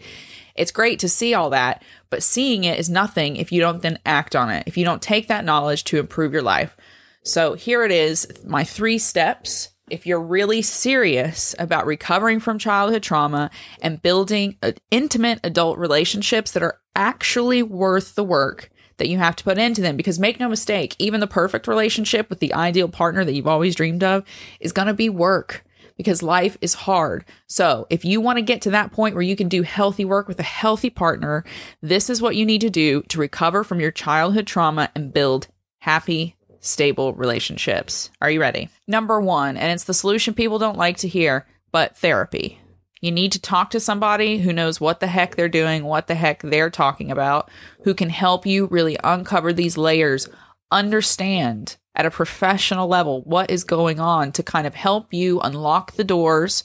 It's 0.53 0.71
great 0.71 0.99
to 0.99 1.09
see 1.09 1.33
all 1.33 1.49
that, 1.49 1.83
but 2.09 2.23
seeing 2.23 2.63
it 2.63 2.79
is 2.79 2.89
nothing 2.89 3.35
if 3.35 3.51
you 3.51 3.59
don't 3.59 3.81
then 3.81 3.99
act 4.05 4.35
on 4.35 4.49
it, 4.49 4.63
if 4.67 4.77
you 4.77 4.85
don't 4.85 5.01
take 5.01 5.27
that 5.27 5.43
knowledge 5.43 5.83
to 5.85 5.99
improve 5.99 6.31
your 6.31 6.41
life. 6.41 6.77
So 7.25 7.55
here 7.55 7.83
it 7.83 7.91
is 7.91 8.27
my 8.45 8.63
three 8.63 8.99
steps. 8.99 9.69
If 9.89 10.05
you're 10.05 10.21
really 10.21 10.61
serious 10.61 11.55
about 11.57 11.87
recovering 11.87 12.39
from 12.39 12.59
childhood 12.59 13.01
trauma 13.01 13.49
and 13.81 14.01
building 14.01 14.57
intimate 14.91 15.39
adult 15.43 15.79
relationships 15.79 16.51
that 16.51 16.63
are 16.63 16.79
actually 16.95 17.63
worth 17.63 18.13
the 18.13 18.23
work 18.23 18.69
that 18.97 19.09
you 19.09 19.17
have 19.17 19.35
to 19.37 19.43
put 19.43 19.57
into 19.57 19.81
them, 19.81 19.97
because 19.97 20.19
make 20.19 20.39
no 20.39 20.47
mistake, 20.47 20.95
even 20.99 21.19
the 21.19 21.27
perfect 21.27 21.67
relationship 21.67 22.29
with 22.29 22.39
the 22.39 22.53
ideal 22.53 22.87
partner 22.87 23.25
that 23.25 23.33
you've 23.33 23.47
always 23.47 23.75
dreamed 23.75 24.03
of 24.03 24.23
is 24.59 24.71
going 24.71 24.87
to 24.87 24.93
be 24.93 25.09
work 25.09 25.65
because 25.97 26.21
life 26.21 26.57
is 26.61 26.73
hard. 26.73 27.25
So, 27.47 27.87
if 27.89 28.05
you 28.05 28.21
want 28.21 28.37
to 28.37 28.43
get 28.43 28.61
to 28.63 28.71
that 28.71 28.91
point 28.91 29.15
where 29.15 29.21
you 29.21 29.35
can 29.35 29.49
do 29.49 29.63
healthy 29.63 30.05
work 30.05 30.27
with 30.27 30.39
a 30.39 30.43
healthy 30.43 30.89
partner, 30.89 31.43
this 31.81 32.09
is 32.09 32.21
what 32.21 32.35
you 32.35 32.45
need 32.45 32.61
to 32.61 32.69
do 32.69 33.01
to 33.03 33.19
recover 33.19 33.63
from 33.63 33.79
your 33.79 33.91
childhood 33.91 34.45
trauma 34.45 34.91
and 34.95 35.13
build 35.13 35.47
happy, 35.79 36.35
stable 36.65 37.13
relationships. 37.13 38.09
Are 38.21 38.29
you 38.29 38.41
ready? 38.41 38.69
Number 38.87 39.21
one, 39.21 39.57
and 39.57 39.71
it's 39.71 39.83
the 39.83 39.93
solution 39.93 40.33
people 40.33 40.59
don't 40.59 40.77
like 40.77 40.97
to 40.97 41.07
hear, 41.07 41.45
but 41.71 41.95
therapy. 41.97 42.59
You 43.01 43.11
need 43.11 43.33
to 43.33 43.41
talk 43.41 43.69
to 43.71 43.79
somebody 43.79 44.39
who 44.39 44.51
knows 44.51 44.81
what 44.81 44.99
the 44.99 45.07
heck 45.07 45.35
they're 45.35 45.47
doing, 45.49 45.83
what 45.83 46.07
the 46.07 46.15
heck 46.15 46.41
they're 46.41 46.69
talking 46.69 47.11
about, 47.11 47.51
who 47.83 47.93
can 47.93 48.09
help 48.09 48.45
you 48.45 48.65
really 48.65 48.97
uncover 49.03 49.53
these 49.53 49.77
layers, 49.77 50.27
understand 50.71 51.77
at 51.95 52.05
a 52.05 52.11
professional 52.11 52.87
level 52.87 53.21
what 53.21 53.51
is 53.51 53.63
going 53.63 53.99
on 53.99 54.31
to 54.31 54.43
kind 54.43 54.65
of 54.65 54.75
help 54.75 55.13
you 55.13 55.39
unlock 55.41 55.93
the 55.93 56.03
doors 56.03 56.63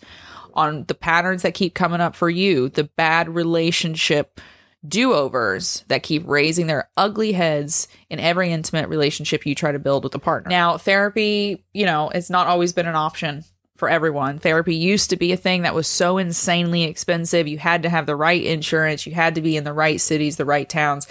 on 0.54 0.84
the 0.88 0.94
patterns 0.94 1.42
that 1.42 1.54
keep 1.54 1.74
coming 1.74 2.00
up 2.00 2.16
for 2.16 2.30
you, 2.30 2.68
the 2.68 2.84
bad 2.84 3.28
relationship 3.28 4.40
do 4.86 5.12
overs 5.12 5.84
that 5.88 6.02
keep 6.02 6.26
raising 6.26 6.66
their 6.66 6.88
ugly 6.96 7.32
heads 7.32 7.88
in 8.08 8.18
every 8.18 8.50
intimate 8.50 8.88
relationship 8.88 9.44
you 9.44 9.54
try 9.54 9.72
to 9.72 9.78
build 9.78 10.04
with 10.04 10.14
a 10.14 10.18
partner. 10.18 10.48
Now, 10.48 10.78
therapy, 10.78 11.64
you 11.74 11.84
know, 11.84 12.08
it's 12.10 12.30
not 12.30 12.46
always 12.46 12.72
been 12.72 12.86
an 12.86 12.96
option 12.96 13.44
for 13.76 13.88
everyone. 13.88 14.38
Therapy 14.38 14.74
used 14.74 15.10
to 15.10 15.16
be 15.16 15.32
a 15.32 15.36
thing 15.36 15.62
that 15.62 15.74
was 15.74 15.86
so 15.86 16.18
insanely 16.18 16.84
expensive. 16.84 17.48
You 17.48 17.58
had 17.58 17.82
to 17.82 17.88
have 17.88 18.06
the 18.06 18.16
right 18.16 18.42
insurance, 18.42 19.06
you 19.06 19.14
had 19.14 19.34
to 19.34 19.40
be 19.40 19.56
in 19.56 19.64
the 19.64 19.72
right 19.72 20.00
cities, 20.00 20.36
the 20.36 20.44
right 20.44 20.68
towns. 20.68 21.06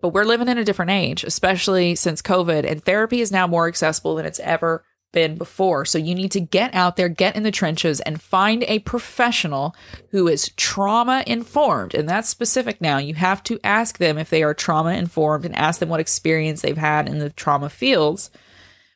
But 0.00 0.10
we're 0.10 0.24
living 0.24 0.48
in 0.48 0.58
a 0.58 0.64
different 0.64 0.92
age, 0.92 1.24
especially 1.24 1.96
since 1.96 2.22
COVID, 2.22 2.70
and 2.70 2.82
therapy 2.82 3.20
is 3.20 3.32
now 3.32 3.48
more 3.48 3.66
accessible 3.66 4.14
than 4.14 4.26
it's 4.26 4.40
ever 4.40 4.84
been 5.12 5.36
before. 5.36 5.84
So 5.84 5.98
you 5.98 6.14
need 6.14 6.32
to 6.32 6.40
get 6.40 6.74
out 6.74 6.96
there, 6.96 7.08
get 7.08 7.36
in 7.36 7.42
the 7.42 7.50
trenches, 7.50 8.00
and 8.00 8.20
find 8.20 8.64
a 8.64 8.80
professional 8.80 9.74
who 10.10 10.28
is 10.28 10.50
trauma 10.56 11.24
informed. 11.26 11.94
And 11.94 12.08
that's 12.08 12.28
specific 12.28 12.80
now. 12.80 12.98
You 12.98 13.14
have 13.14 13.42
to 13.44 13.58
ask 13.64 13.98
them 13.98 14.18
if 14.18 14.30
they 14.30 14.42
are 14.42 14.54
trauma 14.54 14.92
informed 14.92 15.44
and 15.44 15.56
ask 15.56 15.80
them 15.80 15.88
what 15.88 16.00
experience 16.00 16.62
they've 16.62 16.76
had 16.76 17.08
in 17.08 17.18
the 17.18 17.30
trauma 17.30 17.70
fields. 17.70 18.30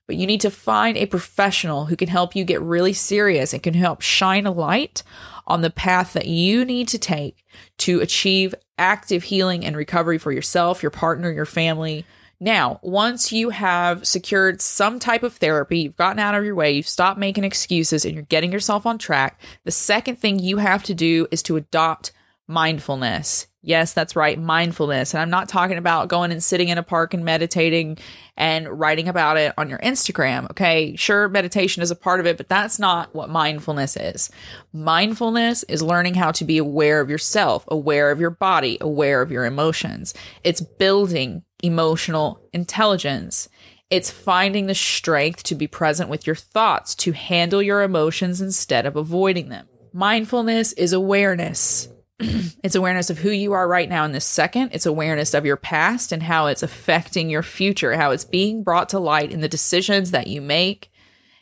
But 0.07 0.16
you 0.16 0.27
need 0.27 0.40
to 0.42 0.51
find 0.51 0.96
a 0.96 1.07
professional 1.07 1.87
who 1.87 1.96
can 1.96 2.09
help 2.09 2.35
you 2.35 2.44
get 2.44 2.61
really 2.61 2.92
serious 2.92 3.53
and 3.53 3.62
can 3.62 3.75
help 3.75 4.03
shine 4.03 4.46
a 4.46 4.51
light 4.51 5.03
on 5.46 5.61
the 5.61 5.70
path 5.70 6.12
that 6.12 6.27
you 6.27 6.64
need 6.64 6.88
to 6.88 6.98
take 6.98 7.44
to 7.79 8.01
achieve 8.01 8.55
active 8.79 9.25
healing 9.25 9.64
and 9.64 9.77
recovery 9.77 10.18
for 10.18 10.33
yourself, 10.33 10.83
your 10.83 10.90
partner, 10.90 11.31
your 11.31 11.46
family. 11.46 12.05
Now, 12.42 12.81
once 12.83 13.31
you 13.31 13.50
have 13.50 14.05
secured 14.05 14.61
some 14.61 14.98
type 14.98 15.22
of 15.22 15.35
therapy, 15.35 15.78
you've 15.78 15.96
gotten 15.96 16.18
out 16.18 16.35
of 16.35 16.44
your 16.44 16.57
way, 16.57 16.72
you've 16.72 16.88
stopped 16.88 17.16
making 17.16 17.44
excuses, 17.44 18.05
and 18.05 18.14
you're 18.14 18.24
getting 18.24 18.50
yourself 18.50 18.85
on 18.85 18.98
track, 18.98 19.40
the 19.62 19.70
second 19.70 20.16
thing 20.16 20.40
you 20.40 20.57
have 20.57 20.83
to 20.83 20.92
do 20.92 21.28
is 21.31 21.40
to 21.44 21.55
adopt 21.55 22.11
mindfulness. 22.48 23.46
Yes, 23.64 23.92
that's 23.92 24.16
right, 24.16 24.37
mindfulness. 24.40 25.14
And 25.14 25.20
I'm 25.20 25.31
not 25.31 25.48
talking 25.48 25.78
about 25.78 26.09
going 26.09 26.33
and 26.33 26.42
sitting 26.42 26.68
in 26.68 26.78
a 26.78 26.83
park 26.83 27.14
and 27.14 27.24
meditating 27.24 27.98
and 28.37 28.68
writing 28.68 29.07
about 29.07 29.37
it 29.37 29.55
on 29.57 29.68
your 29.68 29.78
Instagram. 29.78 30.50
Okay, 30.50 30.96
sure, 30.96 31.28
meditation 31.28 31.81
is 31.81 31.92
a 31.92 31.96
part 31.96 32.18
of 32.18 32.26
it, 32.26 32.37
but 32.37 32.48
that's 32.48 32.81
not 32.81 33.14
what 33.14 33.31
mindfulness 33.31 33.96
is. 33.96 34.31
Mindfulness 34.72 35.62
is 35.68 35.81
learning 35.81 36.14
how 36.14 36.33
to 36.33 36.44
be 36.44 36.59
aware 36.59 37.00
of 37.00 37.09
yourself, 37.09 37.64
aware 37.68 38.11
of 38.11 38.18
your 38.18 38.31
body, 38.31 38.78
aware 38.81 39.22
of 39.22 39.31
your 39.31 39.44
emotions. 39.44 40.12
It's 40.42 40.61
building 40.61 41.44
emotional 41.62 42.40
intelligence. 42.53 43.48
It's 43.90 44.11
finding 44.11 44.66
the 44.66 44.75
strength 44.75 45.42
to 45.44 45.55
be 45.55 45.66
present 45.66 46.09
with 46.09 46.27
your 46.27 46.37
thoughts, 46.37 46.94
to 46.96 47.12
handle 47.12 47.62
your 47.62 47.83
emotions 47.83 48.40
instead 48.40 48.87
of 48.87 48.96
avoiding 48.96 49.48
them. 49.48 49.68
Mindfulness 49.92 50.72
is 50.72 50.92
awareness. 50.92 51.88
it's 52.18 52.75
awareness 52.75 53.11
of 53.11 53.18
who 53.18 53.31
you 53.31 53.53
are 53.53 53.68
right 53.68 53.88
now 53.88 54.05
in 54.05 54.12
this 54.12 54.25
second. 54.25 54.70
It's 54.72 54.87
awareness 54.87 55.35
of 55.35 55.44
your 55.44 55.57
past 55.57 56.12
and 56.12 56.22
how 56.22 56.46
it's 56.46 56.62
affecting 56.62 57.29
your 57.29 57.42
future, 57.42 57.94
how 57.94 58.11
it's 58.11 58.25
being 58.25 58.62
brought 58.62 58.88
to 58.90 58.98
light 58.98 59.31
in 59.31 59.40
the 59.40 59.48
decisions 59.48 60.11
that 60.11 60.27
you 60.27 60.40
make 60.40 60.90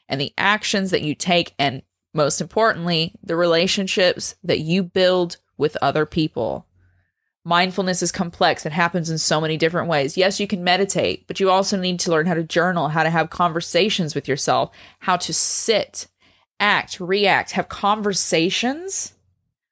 and 0.08 0.20
the 0.20 0.32
actions 0.36 0.90
that 0.90 1.02
you 1.02 1.14
take. 1.14 1.54
And 1.58 1.82
most 2.12 2.40
importantly, 2.40 3.14
the 3.22 3.36
relationships 3.36 4.34
that 4.42 4.58
you 4.58 4.82
build 4.82 5.36
with 5.56 5.76
other 5.80 6.06
people. 6.06 6.66
Mindfulness 7.44 8.02
is 8.02 8.12
complex. 8.12 8.66
It 8.66 8.72
happens 8.72 9.08
in 9.08 9.16
so 9.16 9.40
many 9.40 9.56
different 9.56 9.88
ways. 9.88 10.16
Yes, 10.16 10.38
you 10.40 10.46
can 10.46 10.62
meditate, 10.62 11.26
but 11.26 11.40
you 11.40 11.50
also 11.50 11.78
need 11.78 11.98
to 12.00 12.10
learn 12.10 12.26
how 12.26 12.34
to 12.34 12.42
journal, 12.42 12.88
how 12.88 13.02
to 13.02 13.10
have 13.10 13.30
conversations 13.30 14.14
with 14.14 14.28
yourself, 14.28 14.70
how 14.98 15.16
to 15.16 15.32
sit, 15.32 16.06
act, 16.58 17.00
react, 17.00 17.52
have 17.52 17.68
conversations 17.68 19.14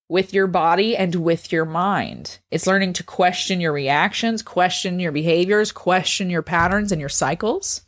with 0.08 0.32
your 0.32 0.46
body 0.46 0.96
and 0.96 1.14
with 1.16 1.52
your 1.52 1.66
mind. 1.66 2.38
It's 2.50 2.66
learning 2.66 2.94
to 2.94 3.02
question 3.02 3.60
your 3.60 3.72
reactions, 3.72 4.42
question 4.42 4.98
your 4.98 5.12
behaviors, 5.12 5.70
question 5.70 6.30
your 6.30 6.42
patterns 6.42 6.90
and 6.90 7.00
your 7.00 7.10
cycles. 7.10 7.82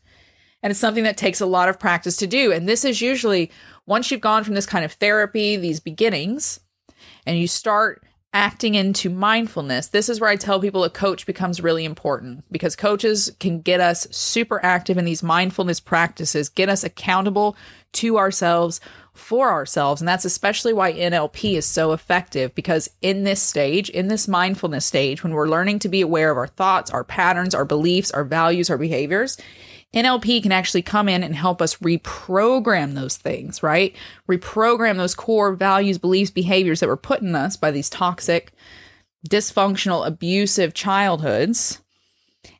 And 0.62 0.71
it's 0.71 0.81
something 0.81 1.05
that 1.05 1.16
takes 1.16 1.40
a 1.40 1.47
lot 1.47 1.71
of 1.71 1.81
practice 1.81 2.16
to 2.19 2.27
do. 2.27 2.53
And 2.53 2.69
this 2.69 2.85
is 2.85 3.01
usually 3.01 3.51
once 3.87 4.11
you've 4.11 4.21
gone 4.21 4.45
from 4.45 4.55
this 4.55 4.66
kind 4.66 4.85
of 4.85 4.93
therapy, 4.93 5.57
these 5.57 5.81
beginnings, 5.81 6.61
and 7.25 7.38
you 7.38 7.49
start 7.49 8.05
acting 8.33 8.77
into 8.77 9.11
mindfulness. 9.11 9.88
This 9.88 10.09
is 10.09 10.21
where 10.21 10.31
I 10.31 10.37
tell 10.37 10.61
people 10.61 10.85
a 10.85 10.90
coach 10.90 11.27
becomes 11.27 11.61
really 11.61 11.85
important 11.85 12.45
because 12.53 12.77
coaches 12.77 13.33
can 13.40 13.61
get 13.61 13.81
us 13.81 14.07
super 14.12 14.64
active 14.64 14.97
in 14.99 15.05
these 15.05 15.23
mindfulness 15.23 15.81
practices, 15.81 16.49
get 16.49 16.69
us 16.69 16.85
accountable 16.85 17.57
to 17.93 18.19
ourselves 18.19 18.81
for 19.12 19.51
ourselves. 19.51 20.01
And 20.01 20.07
that's 20.07 20.25
especially 20.25 20.73
why 20.73 20.93
NLP 20.93 21.55
is 21.55 21.66
so 21.66 21.93
effective 21.93 22.55
because 22.55 22.88
in 23.03 23.25
this 23.25 23.43
stage, 23.43 23.90
in 23.90 24.07
this 24.07 24.29
mindfulness 24.29 24.87
stage, 24.87 25.25
when 25.25 25.33
we're 25.33 25.49
learning 25.49 25.81
to 25.81 25.88
be 25.88 26.01
aware 26.01 26.31
of 26.31 26.38
our 26.38 26.47
thoughts, 26.47 26.90
our 26.90 27.05
patterns, 27.05 27.55
our 27.55 27.64
beliefs, 27.64 28.12
our 28.12 28.25
values, 28.25 28.71
our 28.71 28.79
behaviors, 28.79 29.37
NLP 29.94 30.42
can 30.42 30.53
actually 30.53 30.83
come 30.83 31.09
in 31.09 31.22
and 31.22 31.35
help 31.35 31.61
us 31.61 31.76
reprogram 31.76 32.94
those 32.94 33.16
things, 33.16 33.62
right? 33.62 33.94
Reprogram 34.29 34.96
those 34.96 35.14
core 35.14 35.53
values, 35.55 35.98
beliefs, 35.98 36.31
behaviors 36.31 36.81
that 36.81 36.88
were 36.88 36.96
put 36.96 37.22
in 37.22 37.35
us 37.35 37.57
by 37.57 37.72
these 37.72 37.90
toxic, 37.90 38.53
dysfunctional, 39.29 40.07
abusive 40.07 40.74
childhoods. 40.74 41.83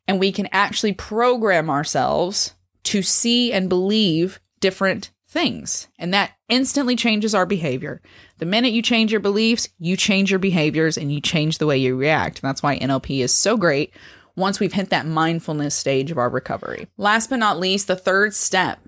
And 0.09 0.19
we 0.19 0.33
can 0.33 0.49
actually 0.51 0.93
program 0.93 1.71
ourselves 1.71 2.55
to 2.85 3.03
see 3.03 3.53
and 3.53 3.69
believe 3.69 4.40
different 4.59 5.12
things. 5.29 5.87
And 5.99 6.12
that 6.12 6.33
instantly 6.49 6.97
changes 6.97 7.35
our 7.35 7.47
behavior. 7.47 8.03
The 8.38 8.47
minute 8.47 8.73
you 8.73 8.83
change 8.83 9.12
your 9.12 9.21
beliefs, 9.21 9.69
you 9.79 9.97
change 9.97 10.31
your 10.31 10.40
behaviors 10.40 10.99
and 10.99 11.12
you 11.12 11.21
change 11.21 11.59
the 11.59 11.66
way 11.66 11.79
you 11.79 11.97
react. 11.97 12.43
And 12.43 12.49
that's 12.49 12.62
why 12.62 12.79
NLP 12.79 13.21
is 13.21 13.33
so 13.33 13.57
great 13.57 13.95
once 14.37 14.61
we've 14.61 14.73
hit 14.73 14.90
that 14.90 15.07
mindfulness 15.07 15.75
stage 15.75 16.11
of 16.11 16.19
our 16.19 16.31
recovery. 16.31 16.88
Last 16.97 17.31
but 17.31 17.38
not 17.38 17.59
least, 17.59 17.87
the 17.87 17.97
third 17.97 18.35
step 18.35 18.81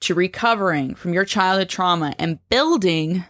to 0.00 0.14
recovering 0.14 0.94
from 0.94 1.14
your 1.14 1.24
childhood 1.24 1.68
trauma 1.68 2.14
and 2.18 2.38
building 2.48 3.24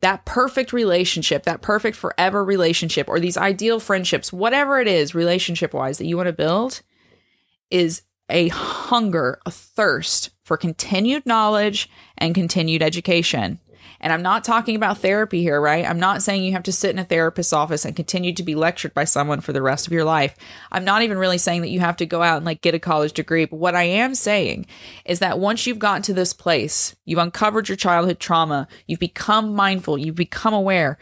that 0.00 0.24
perfect 0.24 0.72
relationship, 0.72 1.44
that 1.44 1.62
perfect 1.62 1.96
forever 1.96 2.44
relationship, 2.44 3.08
or 3.08 3.20
these 3.20 3.36
ideal 3.36 3.80
friendships, 3.80 4.32
whatever 4.32 4.80
it 4.80 4.88
is, 4.88 5.14
relationship 5.14 5.74
wise, 5.74 5.98
that 5.98 6.06
you 6.06 6.16
want 6.16 6.26
to 6.26 6.32
build, 6.32 6.80
is 7.70 8.02
a 8.28 8.48
hunger, 8.48 9.38
a 9.44 9.50
thirst 9.50 10.30
for 10.44 10.56
continued 10.56 11.26
knowledge 11.26 11.88
and 12.16 12.34
continued 12.34 12.82
education. 12.82 13.58
And 14.00 14.12
I'm 14.12 14.22
not 14.22 14.44
talking 14.44 14.76
about 14.76 14.98
therapy 14.98 15.42
here, 15.42 15.60
right? 15.60 15.84
I'm 15.84 16.00
not 16.00 16.22
saying 16.22 16.42
you 16.42 16.52
have 16.52 16.62
to 16.64 16.72
sit 16.72 16.90
in 16.90 16.98
a 16.98 17.04
therapist's 17.04 17.52
office 17.52 17.84
and 17.84 17.94
continue 17.94 18.32
to 18.34 18.42
be 18.42 18.54
lectured 18.54 18.94
by 18.94 19.04
someone 19.04 19.40
for 19.40 19.52
the 19.52 19.62
rest 19.62 19.86
of 19.86 19.92
your 19.92 20.04
life. 20.04 20.34
I'm 20.72 20.84
not 20.84 21.02
even 21.02 21.18
really 21.18 21.38
saying 21.38 21.60
that 21.62 21.70
you 21.70 21.80
have 21.80 21.96
to 21.96 22.06
go 22.06 22.22
out 22.22 22.38
and 22.38 22.46
like 22.46 22.62
get 22.62 22.74
a 22.74 22.78
college 22.78 23.12
degree. 23.12 23.44
But 23.44 23.58
what 23.58 23.74
I 23.74 23.82
am 23.82 24.14
saying 24.14 24.66
is 25.04 25.18
that 25.18 25.38
once 25.38 25.66
you've 25.66 25.78
gotten 25.78 26.02
to 26.02 26.14
this 26.14 26.32
place, 26.32 26.96
you've 27.04 27.18
uncovered 27.18 27.68
your 27.68 27.76
childhood 27.76 28.20
trauma, 28.20 28.68
you've 28.86 29.00
become 29.00 29.54
mindful, 29.54 29.98
you've 29.98 30.14
become 30.14 30.54
aware, 30.54 30.98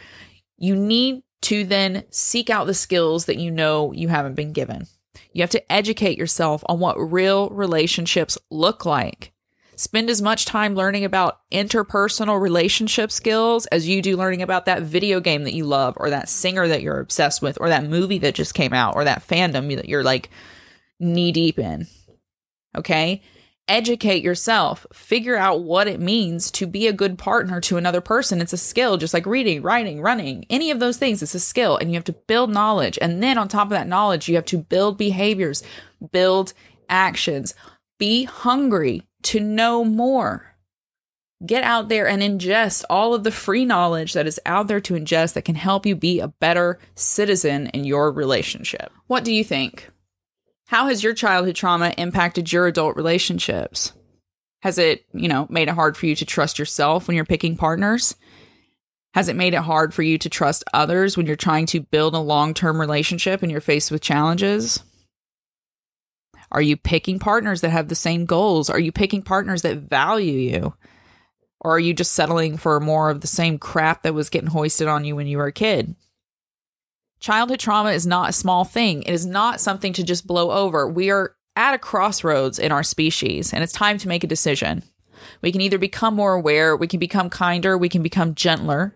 you 0.57 0.75
need 0.75 1.23
to 1.43 1.65
then 1.65 2.05
seek 2.11 2.51
out 2.51 2.67
the 2.67 2.75
skills 2.75 3.27
that 3.27 3.39
you 3.39 3.51
know 3.51 3.93
you 3.93 4.09
haven't 4.09 4.35
been 4.35 4.53
given. 4.53 4.87
You 5.33 5.43
have 5.43 5.51
to 5.51 5.73
educate 5.73 6.19
yourself 6.19 6.65
on 6.67 6.81
what 6.81 6.97
real 6.97 7.49
relationships 7.51 8.39
look 8.51 8.85
like 8.85 9.33
Spend 9.79 10.11
as 10.11 10.21
much 10.21 10.45
time 10.45 10.75
learning 10.75 11.05
about 11.05 11.39
interpersonal 11.53 12.41
relationship 12.41 13.13
skills 13.13 13.67
as 13.67 13.89
you 13.89 14.03
do 14.03 14.17
learning 14.17 14.43
about 14.43 14.67
that 14.67 14.83
video 14.83 15.21
game 15.21 15.45
that 15.45 15.55
you 15.55 15.65
love, 15.65 15.95
or 15.99 16.11
that 16.11 16.29
singer 16.29 16.67
that 16.67 16.83
you're 16.83 16.99
obsessed 16.99 17.41
with, 17.41 17.57
or 17.61 17.69
that 17.69 17.85
movie 17.85 18.19
that 18.19 18.35
just 18.35 18.55
came 18.55 18.73
out, 18.73 18.97
or 18.97 19.05
that 19.05 19.25
fandom 19.25 19.73
that 19.77 19.89
you're 19.89 20.03
like 20.03 20.31
knee 20.99 21.31
deep 21.31 21.61
in. 21.61 21.87
Okay? 22.77 23.23
Educate 23.69 24.25
yourself. 24.25 24.85
Figure 24.93 25.37
out 25.37 25.63
what 25.63 25.87
it 25.87 26.01
means 26.01 26.51
to 26.51 26.67
be 26.67 26.89
a 26.89 26.93
good 26.93 27.17
partner 27.17 27.61
to 27.61 27.77
another 27.77 28.01
person. 28.01 28.41
It's 28.41 28.53
a 28.53 28.57
skill, 28.57 28.97
just 28.97 29.15
like 29.15 29.27
reading, 29.27 29.63
writing, 29.63 30.01
running, 30.01 30.45
any 30.51 30.73
of 30.73 30.81
those 30.81 30.97
things. 30.97 31.23
It's 31.23 31.37
a 31.37 31.41
skill, 31.41 31.77
and 31.77 31.89
you 31.89 31.95
have 31.95 32.03
to 32.05 32.13
build 32.13 32.51
knowledge. 32.51 32.99
And 33.01 33.23
then 33.23 33.39
on 33.39 33.47
top 33.47 33.69
of 33.69 33.71
that 33.71 33.87
knowledge, 33.87 34.29
you 34.29 34.35
have 34.35 34.47
to 34.47 34.59
build 34.59 34.99
behaviors, 34.99 35.63
build 36.11 36.53
actions. 36.89 37.55
Be 37.99 38.25
hungry 38.25 39.08
to 39.25 39.41
know 39.41 39.85
more. 39.85 40.55
Get 41.45 41.63
out 41.63 41.89
there 41.89 42.09
and 42.09 42.21
ingest 42.21 42.85
all 42.91 43.15
of 43.15 43.23
the 43.23 43.31
free 43.31 43.65
knowledge 43.65 44.13
that 44.13 44.27
is 44.27 44.41
out 44.45 44.67
there 44.67 44.81
to 44.81 44.95
ingest 44.95 45.35
that 45.35 45.45
can 45.45 45.55
help 45.55 45.87
you 45.87 45.95
be 45.95 46.19
a 46.19 46.29
better 46.29 46.81
citizen 46.97 47.69
in 47.69 47.85
your 47.85 48.11
relationship. 48.11 48.91
What 49.07 49.25
do 49.25 49.33
you 49.33 49.45
think? 49.45 49.89
How 50.67 50.89
has 50.89 51.03
your 51.03 51.15
childhood 51.15 51.55
trauma 51.55 51.95
impacted 51.97 52.53
your 52.53 52.67
adult 52.67 52.97
relationships? 52.97 53.93
Has 54.63 54.79
it, 54.79 55.05
you 55.13 55.29
know, 55.29 55.47
made 55.49 55.69
it 55.69 55.75
hard 55.75 55.97
for 55.97 56.07
you 56.07 56.17
to 56.17 56.27
trust 56.27 56.59
yourself 56.59 57.07
when 57.07 57.15
you're 57.15 57.25
picking 57.25 57.57
partners? 57.57 58.17
Has 59.15 59.29
it 59.29 59.37
made 59.37 59.55
it 59.55 59.63
hard 59.63 59.95
for 59.95 60.03
you 60.03 60.19
to 60.19 60.29
trust 60.29 60.65
others 60.75 61.17
when 61.17 61.27
you're 61.27 61.37
trying 61.37 61.67
to 61.67 61.81
build 61.81 62.15
a 62.15 62.19
long 62.19 62.53
term 62.53 62.81
relationship 62.81 63.43
and 63.43 63.51
you're 63.51 63.61
faced 63.61 63.91
with 63.91 64.03
challenges? 64.03 64.83
Are 66.51 66.63
you 66.63 66.77
picking 66.77 67.19
partners 67.19 67.61
that 67.61 67.71
have 67.71 67.89
the 67.89 67.95
same 67.95 68.25
goals? 68.25 68.71
Are 68.71 68.79
you 68.79 68.93
picking 68.93 69.23
partners 69.23 69.63
that 69.63 69.79
value 69.79 70.33
you? 70.33 70.75
Or 71.61 71.75
are 71.75 71.81
you 71.81 71.93
just 71.93 72.13
settling 72.13 72.57
for 72.57 72.81
more 72.81 73.11
of 73.11 73.21
the 73.21 73.27
same 73.27 73.59
crap 73.59 74.03
that 74.03 74.15
was 74.15 74.31
getting 74.31 74.51
hoisted 74.51 74.89
on 74.89 75.05
you 75.05 75.17
when 75.17 75.27
you 75.27 75.39
were 75.39 75.47
a 75.47 75.53
kid? 75.53 75.97
Childhood 77.21 77.59
trauma 77.59 77.91
is 77.91 78.07
not 78.07 78.31
a 78.31 78.33
small 78.33 78.65
thing. 78.65 79.03
It 79.03 79.13
is 79.13 79.27
not 79.27 79.61
something 79.61 79.93
to 79.95 80.05
just 80.05 80.27
blow 80.27 80.53
over. 80.53 80.89
We 80.89 81.11
are 81.11 81.35
at 81.57 81.75
a 81.75 81.79
crossroads 81.79 82.61
in 82.61 82.71
our 82.71 82.85
species, 82.85 83.53
and 83.53 83.65
it's 83.65 83.73
time 83.73 83.99
to 83.99 84.09
make 84.09 84.23
a 84.23 84.29
decision. 84.29 84.85
We 85.43 85.51
can 85.51 85.61
either 85.61 85.79
become 85.79 86.15
more 86.15 86.35
aware, 86.35 86.77
we 86.77 86.87
can 86.87 87.01
become 87.01 87.29
kinder, 87.29 87.77
we 87.77 87.89
can 87.89 88.03
become 88.03 88.37
gentler, 88.37 88.95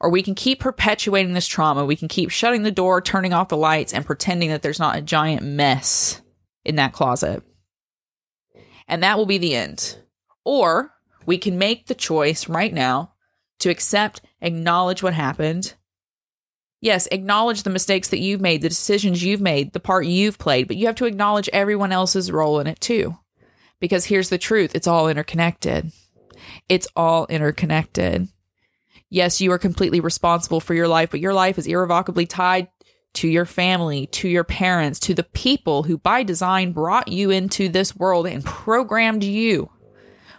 or 0.00 0.10
we 0.10 0.20
can 0.20 0.34
keep 0.34 0.58
perpetuating 0.58 1.34
this 1.34 1.46
trauma. 1.46 1.84
We 1.84 1.94
can 1.94 2.08
keep 2.08 2.30
shutting 2.30 2.64
the 2.64 2.72
door, 2.72 3.00
turning 3.00 3.32
off 3.32 3.48
the 3.48 3.56
lights, 3.56 3.94
and 3.94 4.04
pretending 4.04 4.48
that 4.50 4.62
there's 4.62 4.80
not 4.80 4.96
a 4.96 5.00
giant 5.00 5.44
mess 5.44 6.20
in 6.68 6.76
that 6.76 6.92
closet. 6.92 7.42
And 8.86 9.02
that 9.02 9.18
will 9.18 9.26
be 9.26 9.38
the 9.38 9.54
end. 9.54 9.98
Or 10.44 10.92
we 11.26 11.38
can 11.38 11.58
make 11.58 11.86
the 11.86 11.94
choice 11.94 12.48
right 12.48 12.72
now 12.72 13.14
to 13.60 13.70
accept, 13.70 14.20
acknowledge 14.40 15.02
what 15.02 15.14
happened. 15.14 15.74
Yes, 16.80 17.08
acknowledge 17.10 17.64
the 17.64 17.70
mistakes 17.70 18.08
that 18.10 18.20
you've 18.20 18.40
made, 18.40 18.62
the 18.62 18.68
decisions 18.68 19.24
you've 19.24 19.40
made, 19.40 19.72
the 19.72 19.80
part 19.80 20.06
you've 20.06 20.38
played, 20.38 20.68
but 20.68 20.76
you 20.76 20.86
have 20.86 20.94
to 20.96 21.06
acknowledge 21.06 21.50
everyone 21.52 21.90
else's 21.90 22.30
role 22.30 22.60
in 22.60 22.66
it 22.66 22.80
too. 22.80 23.18
Because 23.80 24.04
here's 24.04 24.28
the 24.28 24.38
truth 24.38 24.74
it's 24.74 24.86
all 24.86 25.08
interconnected. 25.08 25.90
It's 26.68 26.86
all 26.94 27.26
interconnected. 27.26 28.28
Yes, 29.10 29.40
you 29.40 29.50
are 29.52 29.58
completely 29.58 30.00
responsible 30.00 30.60
for 30.60 30.74
your 30.74 30.86
life, 30.88 31.10
but 31.10 31.20
your 31.20 31.32
life 31.32 31.58
is 31.58 31.66
irrevocably 31.66 32.26
tied 32.26 32.68
to 33.18 33.26
your 33.26 33.44
family, 33.44 34.06
to 34.06 34.28
your 34.28 34.44
parents, 34.44 35.00
to 35.00 35.12
the 35.12 35.24
people 35.24 35.82
who 35.82 35.98
by 35.98 36.22
design 36.22 36.70
brought 36.70 37.08
you 37.08 37.30
into 37.30 37.68
this 37.68 37.96
world 37.96 38.28
and 38.28 38.44
programmed 38.44 39.24
you 39.24 39.68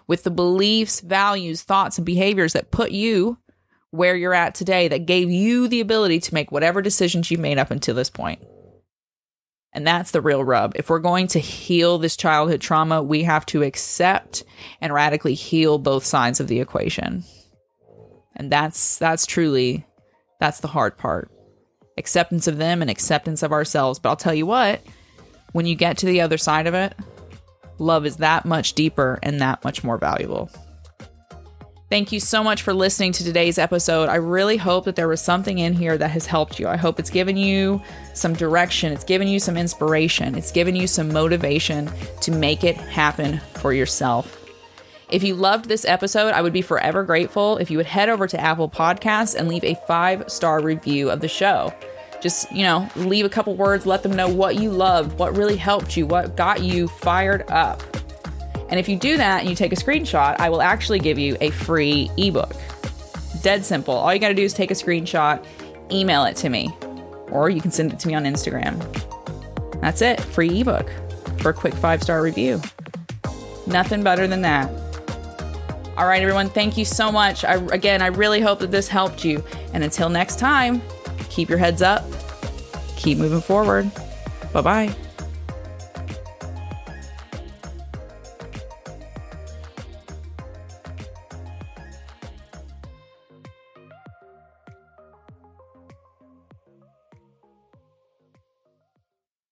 with 0.08 0.24
the 0.24 0.32
beliefs, 0.32 1.02
values, 1.02 1.62
thoughts, 1.62 1.98
and 1.98 2.06
behaviors 2.06 2.54
that 2.54 2.72
put 2.72 2.92
you 2.92 3.38
where 3.92 4.16
you're 4.16 4.34
at 4.34 4.56
today, 4.56 4.88
that 4.88 5.06
gave 5.06 5.30
you 5.30 5.68
the 5.68 5.82
ability 5.82 6.22
to 6.22 6.34
make 6.34 6.54
whatever 6.54 6.82
decisions 6.82 7.30
you 7.30 7.38
made 7.38 7.58
up 7.58 7.70
until 7.70 7.96
this 7.96 8.10
point. 8.10 8.42
And 9.74 9.86
that's 9.86 10.12
the 10.12 10.22
real 10.22 10.44
rub. 10.44 10.72
If 10.76 10.90
we're 10.90 11.00
going 11.00 11.28
to 11.28 11.40
heal 11.40 11.98
this 11.98 12.16
childhood 12.16 12.62
trauma, 12.62 13.04
we 13.04 13.24
have 13.24 13.46
to 13.48 13.62
accept 13.62 14.46
and 14.80 14.94
radically 14.94 15.34
heal 15.34 15.80
both 15.80 16.06
sides 16.06 16.40
of 16.40 16.48
the 16.48 16.62
equation. 16.62 17.26
And 18.38 18.50
that's 18.50 18.98
that's 18.98 19.26
truly 19.26 19.86
that's 20.40 20.62
the 20.62 20.70
hard 20.70 20.98
part 20.98 21.30
acceptance 22.00 22.48
of 22.48 22.58
them 22.58 22.82
and 22.82 22.90
acceptance 22.90 23.44
of 23.44 23.52
ourselves. 23.52 24.00
But 24.00 24.10
I'll 24.10 24.16
tell 24.16 24.34
you 24.34 24.48
what, 24.48 24.82
when 25.52 25.68
you 25.68 25.76
get 25.76 26.00
to 26.00 26.08
the 26.08 26.22
other 26.22 26.38
side 26.38 26.66
of 26.66 26.74
it, 26.74 26.96
love 27.78 28.06
is 28.06 28.18
that 28.18 28.46
much 28.46 28.74
deeper 28.74 29.20
and 29.22 29.42
that 29.42 29.64
much 29.64 29.84
more 29.84 29.98
valuable. 29.98 30.50
Thank 31.90 32.12
you 32.12 32.20
so 32.20 32.44
much 32.44 32.62
for 32.62 32.72
listening 32.72 33.14
to 33.14 33.24
today's 33.24 33.58
episode. 33.58 34.10
I 34.10 34.18
really 34.18 34.58
hope 34.58 34.86
that 34.86 34.96
there 34.96 35.08
was 35.08 35.22
something 35.22 35.58
in 35.58 35.74
here 35.74 35.98
that 35.98 36.12
has 36.12 36.28
helped 36.28 36.60
you. 36.60 36.68
I 36.68 36.78
hope 36.78 37.00
it's 37.00 37.10
given 37.10 37.36
you 37.36 37.82
some 38.14 38.34
direction, 38.34 38.94
it's 38.94 39.04
given 39.04 39.28
you 39.28 39.40
some 39.40 39.58
inspiration, 39.58 40.36
it's 40.36 40.52
given 40.52 40.76
you 40.76 40.86
some 40.86 41.12
motivation 41.12 41.90
to 42.22 42.32
make 42.32 42.64
it 42.64 42.78
happen 42.78 43.40
for 43.56 43.74
yourself. 43.74 44.39
If 45.10 45.24
you 45.24 45.34
loved 45.34 45.66
this 45.66 45.86
episode, 45.86 46.34
I 46.34 46.42
would 46.42 46.54
be 46.54 46.62
forever 46.62 47.04
grateful 47.04 47.58
if 47.58 47.72
you 47.72 47.78
would 47.78 47.88
head 47.88 48.10
over 48.10 48.28
to 48.28 48.40
Apple 48.40 48.70
Podcasts 48.70 49.34
and 49.34 49.48
leave 49.48 49.64
a 49.64 49.74
five 49.88 50.30
star 50.30 50.62
review 50.62 51.10
of 51.10 51.20
the 51.20 51.28
show. 51.28 51.74
Just, 52.22 52.52
you 52.52 52.64
know, 52.64 52.88
leave 52.96 53.26
a 53.26 53.30
couple 53.30 53.56
words, 53.56 53.88
let 53.88 54.04
them 54.04 54.12
know 54.12 54.30
what 54.30 54.56
you 54.58 54.70
loved, 54.70 55.18
what 55.18 55.36
really 55.36 55.56
helped 55.56 55.98
you, 55.98 56.06
what 56.06 56.36
got 56.36 56.62
you 56.62 56.88
fired 56.88 57.50
up. 57.50 57.82
And 58.70 58.80
if 58.80 58.88
you 58.88 58.98
do 58.98 59.18
that 59.18 59.40
and 59.40 59.50
you 59.50 59.56
take 59.56 59.72
a 59.72 59.76
screenshot, 59.76 60.36
I 60.40 60.50
will 60.50 60.62
actually 60.62 61.00
give 61.00 61.18
you 61.18 61.38
a 61.42 61.50
free 61.50 62.12
ebook. 62.18 62.54
Dead 63.42 63.66
simple. 63.66 63.96
All 63.96 64.14
you 64.14 64.20
got 64.20 64.28
to 64.28 64.36
do 64.36 64.44
is 64.44 64.54
take 64.54 64.70
a 64.70 64.76
screenshot, 64.76 65.44
email 65.92 66.26
it 66.26 66.36
to 66.38 66.50
me, 66.50 66.70
or 67.32 67.50
you 67.50 67.62
can 67.62 67.72
send 67.72 67.94
it 67.94 68.00
to 68.00 68.08
me 68.08 68.14
on 68.14 68.26
Instagram. 68.26 68.80
That's 69.82 70.04
it. 70.04 70.20
Free 70.20 70.62
ebook 70.62 70.92
for 71.40 71.50
a 71.50 71.54
quick 71.54 71.74
five 71.74 72.04
star 72.04 72.22
review. 72.22 72.62
Nothing 73.66 74.04
better 74.04 74.28
than 74.28 74.42
that. 74.42 74.70
All 76.00 76.08
right, 76.08 76.22
everyone, 76.22 76.48
thank 76.48 76.78
you 76.78 76.86
so 76.86 77.12
much. 77.12 77.44
I, 77.44 77.56
again, 77.74 78.02
I 78.02 78.08
really 78.08 78.40
hope 78.40 78.60
that 78.60 78.72
this 78.72 78.88
helped 78.88 79.26
you. 79.26 79.44
And 79.74 79.84
until 79.84 80.08
next 80.08 80.40
time, 80.40 80.82
keep 81.30 81.50
your 81.50 81.58
heads 81.58 81.82
up, 81.82 82.06
keep 82.96 83.18
moving 83.18 83.42
forward. 83.42 83.92
Bye 84.54 84.62
bye. 84.62 84.96